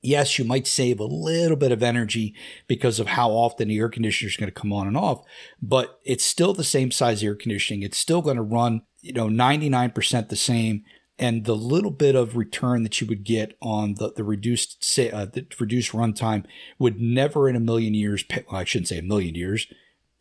Yes, 0.02 0.40
you 0.40 0.46
might 0.46 0.68
save 0.68 1.00
a 1.00 1.06
little 1.06 1.58
bit 1.58 1.72
of 1.72 1.84
energy 1.84 2.34
because 2.68 3.00
of 3.00 3.08
how 3.08 3.32
often 3.32 3.68
the 3.68 3.78
air 3.78 3.90
conditioner 3.90 4.30
is 4.30 4.38
going 4.38 4.52
to 4.52 4.60
come 4.60 4.72
on 4.72 4.88
and 4.88 4.96
off, 4.96 5.26
but 5.62 6.00
it's 6.06 6.24
still 6.24 6.54
the 6.54 6.64
same 6.64 6.92
size 6.92 7.24
air 7.24 7.36
conditioning. 7.36 7.84
It's 7.84 7.98
still 7.98 8.22
going 8.22 8.38
to 8.38 8.44
run, 8.44 8.84
you 9.02 9.14
know, 9.14 9.28
99% 9.28 10.30
the 10.30 10.36
same. 10.36 10.84
And 11.18 11.46
the 11.46 11.56
little 11.56 11.92
bit 11.92 12.14
of 12.16 12.38
return 12.38 12.84
that 12.84 13.02
you 13.02 13.08
would 13.08 13.24
get 13.24 13.58
on 13.62 13.96
the, 13.96 14.12
the 14.16 14.24
reduced, 14.24 15.00
uh, 15.00 15.26
the 15.26 15.48
reduced 15.60 15.92
runtime 15.92 16.46
would 16.78 17.00
never 17.00 17.50
in 17.50 17.56
a 17.56 17.62
million 17.62 17.94
years, 17.94 18.24
pay, 18.24 18.44
well, 18.50 18.62
I 18.62 18.64
shouldn't 18.64 18.90
say 18.90 19.00
a 19.00 19.04
million 19.04 19.34
years, 19.34 19.66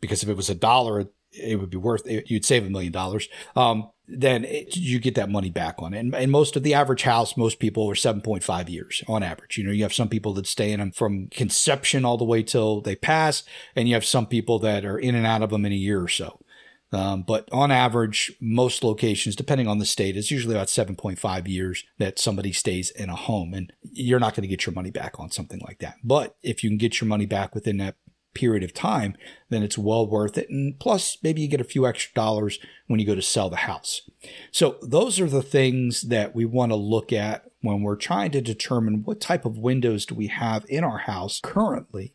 because 0.01 0.23
if 0.23 0.29
it 0.29 0.37
was 0.37 0.49
a 0.49 0.55
dollar, 0.55 1.05
it 1.31 1.59
would 1.59 1.69
be 1.69 1.77
worth 1.77 2.07
it. 2.07 2.31
You'd 2.31 2.45
save 2.45 2.65
a 2.65 2.69
million 2.69 2.93
dollars. 2.93 3.27
Um, 3.55 3.91
then 4.07 4.45
it, 4.45 4.75
you 4.75 4.99
get 4.99 5.15
that 5.15 5.29
money 5.29 5.49
back 5.49 5.75
on 5.79 5.93
it. 5.93 5.99
And, 5.99 6.13
and, 6.13 6.31
most 6.31 6.55
of 6.55 6.63
the 6.63 6.73
average 6.73 7.03
house, 7.03 7.37
most 7.37 7.59
people 7.59 7.89
are 7.89 7.95
7.5 7.95 8.69
years 8.69 9.03
on 9.07 9.23
average. 9.23 9.57
You 9.57 9.63
know, 9.63 9.71
you 9.71 9.83
have 9.83 9.93
some 9.93 10.09
people 10.09 10.33
that 10.33 10.47
stay 10.47 10.71
in 10.71 10.79
them 10.79 10.91
from 10.91 11.27
conception 11.27 12.05
all 12.05 12.17
the 12.17 12.23
way 12.23 12.43
till 12.43 12.81
they 12.81 12.95
pass, 12.95 13.43
and 13.75 13.87
you 13.87 13.93
have 13.93 14.05
some 14.05 14.27
people 14.27 14.59
that 14.59 14.85
are 14.85 14.99
in 14.99 15.15
and 15.15 15.25
out 15.25 15.41
of 15.41 15.49
them 15.49 15.65
in 15.65 15.71
a 15.71 15.75
year 15.75 16.01
or 16.01 16.07
so. 16.07 16.39
Um, 16.91 17.23
but 17.23 17.49
on 17.51 17.71
average, 17.71 18.31
most 18.39 18.83
locations, 18.83 19.35
depending 19.35 19.67
on 19.67 19.79
the 19.79 19.85
state, 19.85 20.15
it's 20.15 20.31
usually 20.31 20.55
about 20.55 20.67
7.5 20.67 21.47
years 21.47 21.83
that 21.97 22.19
somebody 22.19 22.53
stays 22.53 22.89
in 22.91 23.09
a 23.09 23.15
home. 23.15 23.53
And 23.53 23.73
you're 23.81 24.19
not 24.19 24.33
going 24.33 24.43
to 24.43 24.47
get 24.47 24.65
your 24.65 24.73
money 24.73 24.91
back 24.91 25.19
on 25.19 25.31
something 25.31 25.59
like 25.67 25.79
that. 25.79 25.95
But 26.03 26.37
if 26.41 26.63
you 26.63 26.69
can 26.69 26.77
get 26.77 27.01
your 27.01 27.07
money 27.07 27.25
back 27.25 27.53
within 27.53 27.77
that 27.77 27.95
period 28.35 28.63
of 28.63 28.73
time, 28.73 29.15
then 29.49 29.63
it's 29.63 29.77
well 29.77 30.07
worth 30.07 30.37
it. 30.37 30.49
And 30.49 30.79
plus, 30.79 31.17
maybe 31.23 31.41
you 31.41 31.47
get 31.47 31.61
a 31.61 31.63
few 31.63 31.87
extra 31.87 32.13
dollars 32.13 32.59
when 32.87 32.99
you 32.99 33.05
go 33.05 33.15
to 33.15 33.21
sell 33.21 33.49
the 33.49 33.55
house. 33.55 34.01
So 34.51 34.77
those 34.83 35.19
are 35.19 35.29
the 35.29 35.41
things 35.41 36.03
that 36.03 36.35
we 36.35 36.45
want 36.45 36.71
to 36.71 36.75
look 36.75 37.11
at 37.11 37.45
when 37.61 37.81
we're 37.81 37.95
trying 37.95 38.31
to 38.31 38.41
determine 38.41 39.03
what 39.03 39.19
type 39.19 39.45
of 39.45 39.57
windows 39.57 40.05
do 40.05 40.13
we 40.13 40.27
have 40.27 40.65
in 40.69 40.83
our 40.83 40.99
house 40.99 41.39
currently. 41.41 42.13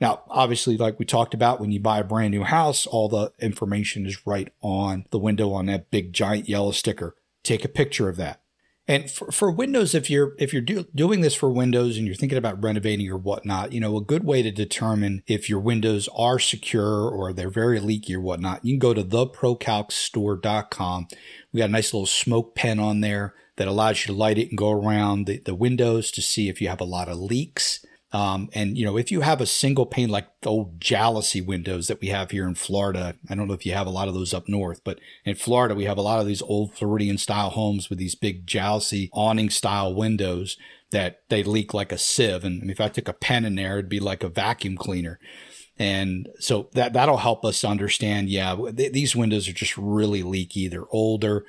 Now, 0.00 0.22
obviously, 0.28 0.76
like 0.76 0.98
we 0.98 1.06
talked 1.06 1.32
about, 1.32 1.60
when 1.60 1.72
you 1.72 1.80
buy 1.80 2.00
a 2.00 2.04
brand 2.04 2.32
new 2.32 2.44
house, 2.44 2.86
all 2.86 3.08
the 3.08 3.32
information 3.40 4.06
is 4.06 4.26
right 4.26 4.52
on 4.60 5.06
the 5.10 5.18
window 5.18 5.52
on 5.52 5.66
that 5.66 5.90
big 5.90 6.12
giant 6.12 6.48
yellow 6.48 6.70
sticker. 6.70 7.16
Take 7.42 7.64
a 7.64 7.68
picture 7.68 8.08
of 8.08 8.16
that. 8.16 8.40
And 8.88 9.10
for, 9.10 9.32
for 9.32 9.50
Windows, 9.50 9.96
if 9.96 10.08
you're 10.08 10.36
if 10.38 10.52
you're 10.52 10.62
do, 10.62 10.86
doing 10.94 11.20
this 11.20 11.34
for 11.34 11.50
Windows 11.50 11.96
and 11.96 12.06
you're 12.06 12.14
thinking 12.14 12.38
about 12.38 12.62
renovating 12.62 13.10
or 13.10 13.16
whatnot, 13.16 13.72
you 13.72 13.80
know, 13.80 13.96
a 13.96 14.04
good 14.04 14.22
way 14.24 14.42
to 14.42 14.52
determine 14.52 15.24
if 15.26 15.48
your 15.48 15.58
Windows 15.58 16.08
are 16.16 16.38
secure 16.38 17.08
or 17.08 17.32
they're 17.32 17.50
very 17.50 17.80
leaky 17.80 18.14
or 18.14 18.20
whatnot, 18.20 18.64
you 18.64 18.74
can 18.74 18.78
go 18.78 18.94
to 18.94 19.02
theprocalcsstore.com. 19.02 21.08
We 21.52 21.58
got 21.58 21.68
a 21.68 21.72
nice 21.72 21.92
little 21.92 22.06
smoke 22.06 22.54
pen 22.54 22.78
on 22.78 23.00
there 23.00 23.34
that 23.56 23.66
allows 23.66 24.06
you 24.06 24.14
to 24.14 24.18
light 24.18 24.38
it 24.38 24.50
and 24.50 24.58
go 24.58 24.70
around 24.70 25.26
the, 25.26 25.38
the 25.38 25.54
windows 25.54 26.12
to 26.12 26.22
see 26.22 26.48
if 26.48 26.60
you 26.60 26.68
have 26.68 26.80
a 26.80 26.84
lot 26.84 27.08
of 27.08 27.18
leaks. 27.18 27.84
Um, 28.12 28.48
and 28.54 28.78
you 28.78 28.84
know, 28.84 28.96
if 28.96 29.10
you 29.10 29.22
have 29.22 29.40
a 29.40 29.46
single 29.46 29.84
pane 29.84 30.08
like 30.08 30.28
old 30.44 30.78
jalousie 30.80 31.44
windows 31.44 31.88
that 31.88 32.00
we 32.00 32.08
have 32.08 32.30
here 32.30 32.46
in 32.46 32.54
Florida, 32.54 33.16
I 33.28 33.34
don't 33.34 33.48
know 33.48 33.54
if 33.54 33.66
you 33.66 33.72
have 33.74 33.86
a 33.86 33.90
lot 33.90 34.08
of 34.08 34.14
those 34.14 34.32
up 34.32 34.48
north, 34.48 34.80
but 34.84 35.00
in 35.24 35.34
Florida 35.34 35.74
we 35.74 35.84
have 35.84 35.98
a 35.98 36.02
lot 36.02 36.20
of 36.20 36.26
these 36.26 36.42
old 36.42 36.74
Floridian 36.74 37.18
style 37.18 37.50
homes 37.50 37.90
with 37.90 37.98
these 37.98 38.14
big 38.14 38.46
jalousie 38.46 39.10
awning 39.12 39.50
style 39.50 39.92
windows 39.92 40.56
that 40.92 41.22
they 41.28 41.42
leak 41.42 41.74
like 41.74 41.90
a 41.90 41.98
sieve. 41.98 42.44
And 42.44 42.70
if 42.70 42.80
I 42.80 42.88
took 42.88 43.08
a 43.08 43.12
pen 43.12 43.44
in 43.44 43.56
there, 43.56 43.78
it'd 43.78 43.88
be 43.88 44.00
like 44.00 44.22
a 44.22 44.28
vacuum 44.28 44.76
cleaner. 44.76 45.18
And 45.78 46.28
so 46.38 46.70
that 46.72 46.92
that'll 46.92 47.18
help 47.18 47.44
us 47.44 47.64
understand. 47.64 48.30
Yeah, 48.30 48.56
th- 48.74 48.92
these 48.92 49.16
windows 49.16 49.48
are 49.48 49.52
just 49.52 49.76
really 49.76 50.22
leaky. 50.22 50.68
They're 50.68 50.90
older, 50.90 51.44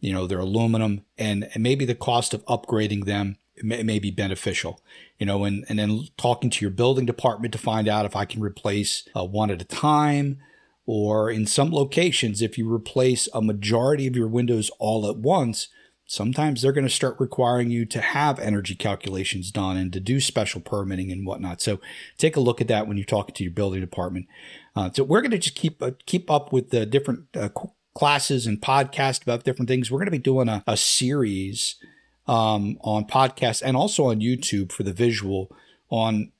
you 0.00 0.12
know, 0.12 0.26
they're 0.26 0.38
aluminum, 0.38 1.02
and, 1.16 1.48
and 1.54 1.62
maybe 1.62 1.84
the 1.84 1.94
cost 1.94 2.34
of 2.34 2.44
upgrading 2.46 3.04
them 3.04 3.36
may, 3.62 3.82
may 3.82 3.98
be 3.98 4.10
beneficial 4.10 4.80
you 5.18 5.26
know, 5.26 5.44
and, 5.44 5.64
and 5.68 5.78
then 5.78 6.06
talking 6.16 6.48
to 6.50 6.64
your 6.64 6.70
building 6.70 7.04
department 7.04 7.52
to 7.52 7.58
find 7.58 7.88
out 7.88 8.06
if 8.06 8.14
I 8.14 8.24
can 8.24 8.40
replace 8.40 9.08
uh, 9.16 9.24
one 9.24 9.50
at 9.50 9.60
a 9.60 9.64
time. 9.64 10.38
Or 10.86 11.30
in 11.30 11.44
some 11.44 11.70
locations, 11.70 12.40
if 12.40 12.56
you 12.56 12.72
replace 12.72 13.28
a 13.34 13.42
majority 13.42 14.06
of 14.06 14.16
your 14.16 14.28
windows 14.28 14.70
all 14.78 15.06
at 15.10 15.18
once, 15.18 15.68
sometimes 16.06 16.62
they're 16.62 16.72
going 16.72 16.86
to 16.86 16.92
start 16.92 17.16
requiring 17.18 17.70
you 17.70 17.84
to 17.84 18.00
have 18.00 18.38
energy 18.38 18.74
calculations 18.74 19.50
done 19.50 19.76
and 19.76 19.92
to 19.92 20.00
do 20.00 20.18
special 20.18 20.62
permitting 20.62 21.12
and 21.12 21.26
whatnot. 21.26 21.60
So 21.60 21.78
take 22.16 22.36
a 22.36 22.40
look 22.40 22.62
at 22.62 22.68
that 22.68 22.86
when 22.86 22.96
you're 22.96 23.04
talking 23.04 23.34
to 23.34 23.44
your 23.44 23.52
building 23.52 23.80
department. 23.80 24.28
Uh, 24.74 24.90
so 24.90 25.04
we're 25.04 25.20
going 25.20 25.32
to 25.32 25.38
just 25.38 25.56
keep 25.56 25.82
uh, 25.82 25.90
keep 26.06 26.30
up 26.30 26.54
with 26.54 26.70
the 26.70 26.86
different 26.86 27.36
uh, 27.36 27.50
classes 27.94 28.46
and 28.46 28.62
podcasts 28.62 29.22
about 29.22 29.44
different 29.44 29.68
things. 29.68 29.90
We're 29.90 29.98
going 29.98 30.06
to 30.06 30.12
be 30.12 30.18
doing 30.18 30.48
a, 30.48 30.64
a 30.66 30.78
series 30.78 31.76
um, 32.28 32.78
on 32.82 33.04
podcasts 33.06 33.62
and 33.64 33.76
also 33.76 34.06
on 34.06 34.20
YouTube 34.20 34.70
for 34.70 34.82
the 34.82 34.92
visual 34.92 35.50
on 35.90 36.30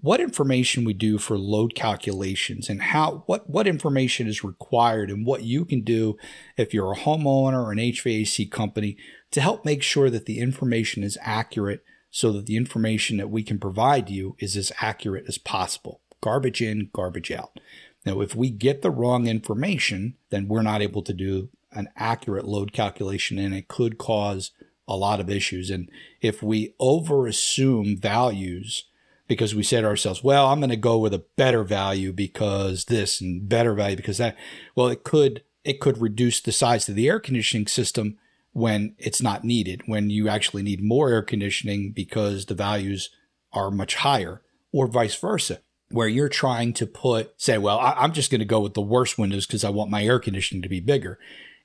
what 0.00 0.20
information 0.20 0.84
we 0.84 0.94
do 0.94 1.18
for 1.18 1.38
load 1.38 1.74
calculations 1.74 2.68
and 2.68 2.82
how 2.82 3.22
what 3.26 3.48
what 3.48 3.66
information 3.66 4.26
is 4.26 4.42
required 4.42 5.10
and 5.10 5.26
what 5.26 5.42
you 5.42 5.64
can 5.64 5.82
do 5.82 6.16
if 6.56 6.72
you're 6.72 6.92
a 6.92 6.96
homeowner 6.96 7.64
or 7.64 7.72
an 7.72 7.78
HVAC 7.78 8.50
company 8.50 8.96
to 9.30 9.40
help 9.40 9.64
make 9.64 9.82
sure 9.82 10.10
that 10.10 10.26
the 10.26 10.40
information 10.40 11.04
is 11.04 11.18
accurate 11.20 11.84
so 12.10 12.32
that 12.32 12.46
the 12.46 12.56
information 12.56 13.18
that 13.18 13.30
we 13.30 13.42
can 13.42 13.58
provide 13.58 14.08
you 14.08 14.34
is 14.38 14.56
as 14.56 14.72
accurate 14.80 15.26
as 15.28 15.36
possible. 15.36 16.00
Garbage 16.22 16.62
in, 16.62 16.88
garbage 16.92 17.30
out. 17.30 17.60
Now, 18.06 18.20
if 18.22 18.34
we 18.34 18.48
get 18.48 18.80
the 18.80 18.90
wrong 18.90 19.26
information, 19.26 20.16
then 20.30 20.48
we're 20.48 20.62
not 20.62 20.80
able 20.80 21.02
to 21.02 21.12
do 21.12 21.50
an 21.72 21.90
accurate 21.96 22.46
load 22.46 22.72
calculation 22.72 23.38
and 23.38 23.54
it 23.54 23.68
could 23.68 23.98
cause 23.98 24.52
a 24.88 24.96
lot 24.96 25.20
of 25.20 25.30
issues. 25.30 25.70
And 25.70 25.90
if 26.20 26.42
we 26.42 26.74
over 26.80 27.26
assume 27.26 27.96
values 27.96 28.84
because 29.28 29.54
we 29.54 29.62
say 29.62 29.80
to 29.80 29.86
ourselves, 29.86 30.24
well, 30.24 30.46
I'm 30.46 30.58
going 30.58 30.70
to 30.70 30.76
go 30.76 30.98
with 30.98 31.12
a 31.12 31.24
better 31.36 31.62
value 31.62 32.12
because 32.12 32.86
this 32.86 33.20
and 33.20 33.48
better 33.48 33.74
value 33.74 33.96
because 33.96 34.18
that, 34.18 34.36
well, 34.74 34.88
it 34.88 35.04
could, 35.04 35.42
it 35.64 35.80
could 35.80 36.00
reduce 36.00 36.40
the 36.40 36.50
size 36.50 36.88
of 36.88 36.94
the 36.94 37.08
air 37.08 37.20
conditioning 37.20 37.66
system 37.66 38.16
when 38.52 38.94
it's 38.98 39.20
not 39.20 39.44
needed, 39.44 39.82
when 39.86 40.08
you 40.08 40.28
actually 40.28 40.62
need 40.62 40.82
more 40.82 41.10
air 41.10 41.22
conditioning 41.22 41.92
because 41.92 42.46
the 42.46 42.54
values 42.54 43.10
are 43.52 43.70
much 43.70 43.96
higher 43.96 44.40
or 44.72 44.86
vice 44.86 45.14
versa 45.14 45.60
where 45.90 46.08
you're 46.08 46.28
trying 46.28 46.72
to 46.74 46.86
put, 46.86 47.32
say, 47.40 47.56
well, 47.58 47.78
I, 47.78 48.04
am 48.04 48.12
just 48.12 48.30
going 48.30 48.40
to 48.40 48.44
go 48.44 48.60
with 48.60 48.74
the 48.74 48.80
worst 48.80 49.18
windows 49.18 49.46
because 49.46 49.64
I 49.64 49.70
want 49.70 49.90
my 49.90 50.04
air 50.04 50.18
conditioning 50.18 50.62
to 50.62 50.68
be 50.68 50.80
bigger. 50.80 51.18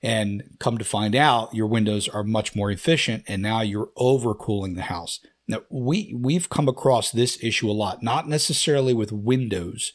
And 0.04 0.58
come 0.60 0.78
to 0.78 0.84
find 0.84 1.16
out, 1.16 1.56
your 1.56 1.66
windows 1.66 2.10
are 2.10 2.26
much 2.26 2.56
more 2.56 2.70
efficient, 2.70 3.24
and 3.26 3.42
now 3.42 3.62
you're 3.62 3.89
overcooling 3.98 4.76
the 4.76 4.84
house. 4.84 5.22
Now, 5.48 5.62
we, 5.70 6.13
we've 6.13 6.50
come 6.50 6.68
across 6.68 7.10
this 7.10 7.42
issue 7.42 7.70
a 7.70 7.72
lot, 7.72 8.04
not 8.04 8.28
necessarily 8.28 8.94
with 8.94 9.13
windows, 9.13 9.94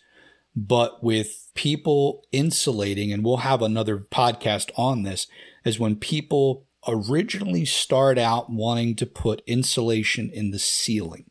but 0.56 1.04
with 1.04 1.50
people 1.54 2.24
insulating, 2.32 3.12
and 3.12 3.22
we'll 3.22 3.38
have 3.38 3.60
another 3.60 3.98
podcast 3.98 4.70
on 4.76 5.02
this, 5.02 5.26
is 5.64 5.78
when 5.78 5.96
people 5.96 6.66
originally 6.86 7.66
start 7.66 8.18
out 8.18 8.50
wanting 8.50 8.96
to 8.96 9.04
put 9.04 9.42
insulation 9.46 10.30
in 10.30 10.52
the 10.52 10.58
ceiling. 10.58 11.26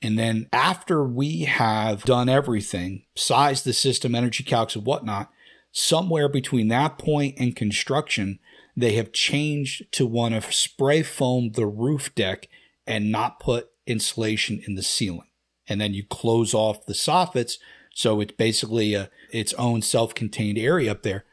And 0.00 0.18
then 0.18 0.48
after 0.52 1.04
we 1.04 1.42
have 1.42 2.04
done 2.04 2.28
everything, 2.28 3.04
size 3.16 3.64
the 3.64 3.72
system, 3.72 4.14
energy 4.14 4.44
calcs 4.44 4.76
and 4.76 4.84
whatnot, 4.84 5.30
somewhere 5.72 6.28
between 6.28 6.68
that 6.68 6.98
point 6.98 7.34
and 7.38 7.56
construction, 7.56 8.38
they 8.76 8.94
have 8.94 9.12
changed 9.12 9.90
to 9.92 10.06
want 10.06 10.34
to 10.34 10.52
spray 10.52 11.02
foam 11.02 11.52
the 11.52 11.66
roof 11.66 12.14
deck 12.14 12.48
and 12.86 13.12
not 13.12 13.40
put 13.40 13.70
insulation 13.86 14.62
in 14.66 14.74
the 14.74 14.82
ceiling. 14.82 15.28
And 15.68 15.80
then 15.80 15.94
you 15.94 16.04
close 16.04 16.54
off 16.54 16.86
the 16.86 16.94
soffits. 16.94 17.58
So 17.94 18.20
it's 18.20 18.32
basically 18.32 18.94
a, 18.94 19.10
its 19.30 19.52
own 19.54 19.82
self-contained 19.82 20.58
area 20.58 20.90
up 20.90 21.02
there. 21.02 21.24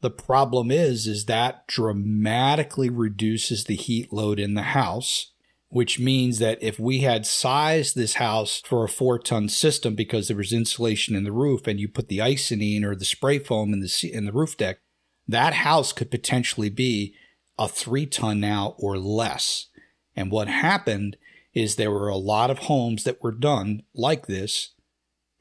The 0.00 0.10
problem 0.10 0.70
is, 0.70 1.06
is 1.06 1.24
that 1.24 1.66
dramatically 1.66 2.90
reduces 2.90 3.64
the 3.64 3.76
heat 3.76 4.12
load 4.12 4.38
in 4.38 4.54
the 4.54 4.62
house 4.62 5.32
which 5.68 5.98
means 5.98 6.38
that 6.38 6.62
if 6.62 6.78
we 6.78 7.00
had 7.00 7.26
sized 7.26 7.94
this 7.94 8.14
house 8.14 8.62
for 8.64 8.84
a 8.84 8.88
four 8.88 9.18
ton 9.18 9.48
system 9.48 9.94
because 9.94 10.28
there 10.28 10.36
was 10.36 10.52
insulation 10.52 11.16
in 11.16 11.24
the 11.24 11.32
roof 11.32 11.66
and 11.66 11.80
you 11.80 11.88
put 11.88 12.08
the 12.08 12.18
Icynene 12.18 12.84
or 12.84 12.94
the 12.94 13.04
spray 13.04 13.38
foam 13.38 13.72
in 13.72 13.80
the, 13.80 14.10
in 14.12 14.26
the 14.26 14.32
roof 14.32 14.56
deck, 14.56 14.78
that 15.26 15.54
house 15.54 15.92
could 15.92 16.10
potentially 16.10 16.70
be 16.70 17.14
a 17.58 17.68
three 17.68 18.06
ton 18.06 18.40
now 18.40 18.76
or 18.78 18.96
less. 18.96 19.66
And 20.14 20.30
what 20.30 20.48
happened 20.48 21.16
is 21.52 21.76
there 21.76 21.90
were 21.90 22.08
a 22.08 22.16
lot 22.16 22.50
of 22.50 22.58
homes 22.60 23.04
that 23.04 23.22
were 23.22 23.32
done 23.32 23.82
like 23.94 24.26
this 24.26 24.74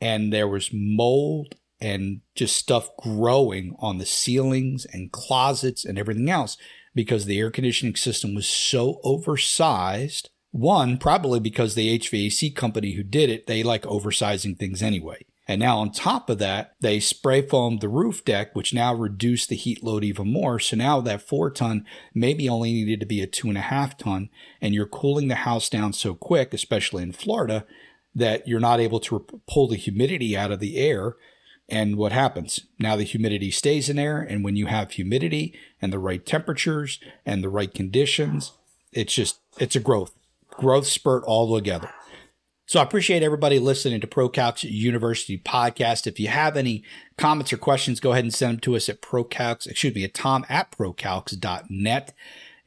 and 0.02 0.34
there 0.34 0.48
was 0.48 0.70
mold 0.74 1.56
and 1.80 2.22
just 2.36 2.56
stuff 2.56 2.90
growing 2.98 3.76
on 3.80 3.98
the 3.98 4.06
ceilings 4.06 4.86
and 4.92 5.12
closets 5.12 5.86
and 5.86 6.00
everything 6.00 6.30
else 6.30 6.58
because 6.96 7.26
the 7.26 7.38
air 7.38 7.52
conditioning 7.52 7.96
system 7.96 8.34
was 8.34 8.48
so 8.48 9.00
oversized. 9.04 10.30
One, 10.52 10.98
probably 10.98 11.40
because 11.40 11.76
the 11.76 12.00
HVAC 12.00 12.56
company 12.56 12.94
who 12.94 13.04
did 13.04 13.30
it, 13.30 13.46
they 13.46 13.62
like 13.62 13.84
oversizing 13.84 14.58
things 14.58 14.82
anyway. 14.82 15.26
And 15.48 15.60
now 15.60 15.78
on 15.78 15.92
top 15.92 16.30
of 16.30 16.40
that, 16.40 16.74
they 16.82 17.00
spray 17.00 17.42
foamed 17.42 17.82
the 17.82 17.90
roof 17.90 18.26
deck, 18.26 18.56
which 18.56 18.74
now 18.74 18.96
reduced 18.96 19.50
the 19.50 19.56
heat 19.56 19.84
load 19.84 20.04
even 20.04 20.32
more. 20.32 20.60
So 20.60 20.76
now 20.76 21.02
that 21.02 21.22
four 21.22 21.52
ton 21.52 21.86
maybe 22.14 22.50
only 22.50 22.72
needed 22.74 23.00
to 23.02 23.06
be 23.06 23.22
a 23.22 23.28
two 23.28 23.50
and 23.50 23.58
a 23.58 23.62
half 23.62 23.98
ton, 23.98 24.30
and 24.60 24.74
you're 24.74 24.88
cooling 24.88 25.28
the 25.28 25.36
house 25.36 25.70
down 25.70 25.94
so 25.94 26.16
quick, 26.16 26.54
especially 26.54 27.04
in 27.04 27.12
Florida, 27.12 27.66
that 28.16 28.48
you're 28.48 28.60
not 28.60 28.80
able 28.80 29.00
to 29.02 29.26
pull 29.48 29.68
the 29.68 29.76
humidity 29.76 30.36
out 30.36 30.52
of 30.52 30.60
the 30.60 30.78
air. 30.78 31.16
And 31.68 31.98
what 31.98 32.12
happens? 32.12 32.62
Now 32.80 32.96
the 32.96 33.04
humidity 33.04 33.50
stays 33.52 33.90
in 33.90 33.96
there. 33.96 34.22
And 34.22 34.44
when 34.44 34.56
you 34.56 34.68
have 34.68 34.92
humidity 34.92 35.58
and 35.82 35.92
the 35.92 36.00
right 36.00 36.24
temperatures 36.24 37.00
and 37.26 37.44
the 37.44 37.50
right 37.50 37.74
conditions, 37.74 38.52
it's 38.92 39.14
just, 39.14 39.40
it's 39.58 39.76
a 39.76 39.80
growth, 39.80 40.14
growth 40.50 40.86
spurt 40.86 41.24
all 41.24 41.56
together. 41.56 41.90
So 42.68 42.80
I 42.80 42.84
appreciate 42.84 43.22
everybody 43.22 43.60
listening 43.60 44.02
to 44.02 44.08
ProCalcs 44.08 44.64
University 44.64 45.38
podcast. 45.38 46.08
If 46.08 46.20
you 46.20 46.30
have 46.30 46.58
any 46.58 46.84
comments 47.16 47.54
or 47.54 47.58
questions, 47.58 48.00
go 48.00 48.12
ahead 48.12 48.24
and 48.24 48.34
send 48.34 48.54
them 48.54 48.60
to 48.62 48.76
us 48.76 48.90
at 48.90 49.04
ProCalcs, 49.04 49.68
excuse 49.68 49.94
me, 49.94 50.04
at 50.04 50.16
tom 50.16 50.46
at 50.50 50.72
ProCalcs.net. 50.72 52.14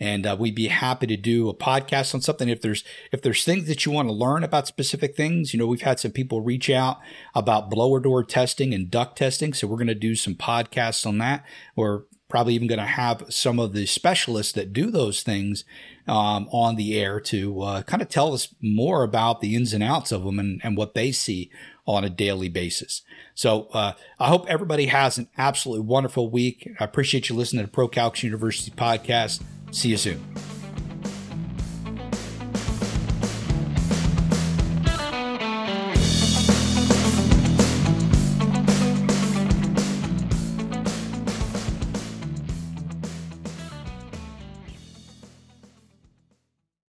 And 0.01 0.27
uh, 0.27 0.37
we'd 0.39 0.55
be 0.55 0.69
happy 0.69 1.07
to 1.09 1.17
do 1.17 1.49
a 1.49 1.55
podcast 1.55 2.15
on 2.15 2.21
something. 2.21 2.49
If 2.49 2.63
there's, 2.63 2.85
if 3.11 3.21
there's 3.21 3.45
things 3.45 3.67
that 3.67 3.85
you 3.85 3.93
want 3.93 4.09
to 4.09 4.15
learn 4.15 4.45
about 4.45 4.69
specific 4.69 5.17
things, 5.17 5.53
you 5.53 5.59
know, 5.59 5.67
we've 5.67 5.83
had 5.83 5.99
some 5.99 6.13
people 6.13 6.41
reach 6.41 6.71
out 6.71 6.99
about 7.35 7.71
blower 7.71 7.99
door 7.99 8.23
testing 8.23 8.73
and 8.73 8.91
duct 8.91 9.19
testing. 9.19 9.53
So 9.53 9.67
we're 9.67 9.77
going 9.77 9.89
to 9.89 9.95
do 9.95 10.15
some 10.15 10.35
podcasts 10.35 11.05
on 11.05 11.19
that. 11.19 11.45
We're 11.75 12.03
probably 12.29 12.55
even 12.55 12.69
going 12.69 12.79
to 12.79 12.85
have 12.85 13.25
some 13.31 13.59
of 13.59 13.73
the 13.73 13.87
specialists 13.87 14.53
that 14.53 14.73
do 14.73 14.91
those 14.91 15.23
things 15.23 15.65
um, 16.07 16.49
on 16.53 16.77
the 16.77 16.99
air 16.99 17.21
to 17.21 17.63
uh, 17.63 17.83
kind 17.83 18.03
of 18.03 18.09
tell 18.09 18.35
us 18.35 18.55
more 18.61 19.03
about 19.03 19.41
the 19.41 19.57
ins 19.57 19.73
and 19.73 19.83
outs 19.83 20.13
of 20.13 20.25
them 20.25 20.39
and, 20.39 20.61
and 20.63 20.77
what 20.77 20.95
they 20.95 21.11
see 21.11 21.51
on 21.87 22.05
a 22.05 22.11
daily 22.11 22.51
basis. 22.51 23.03
So 23.35 23.69
uh, 23.73 23.93
I 24.21 24.29
hope 24.29 24.47
everybody 24.49 24.87
has 24.87 25.17
an 25.17 25.29
absolutely 25.39 25.87
wonderful 25.87 26.31
week. 26.31 26.71
I 26.79 26.85
appreciate 26.85 27.31
you 27.31 27.35
listening 27.35 27.65
to 27.65 27.73
ProCalcs 27.73 28.23
University 28.23 28.71
podcast. 28.71 29.43
See 29.71 29.89
you 29.91 29.97
soon. 29.97 30.58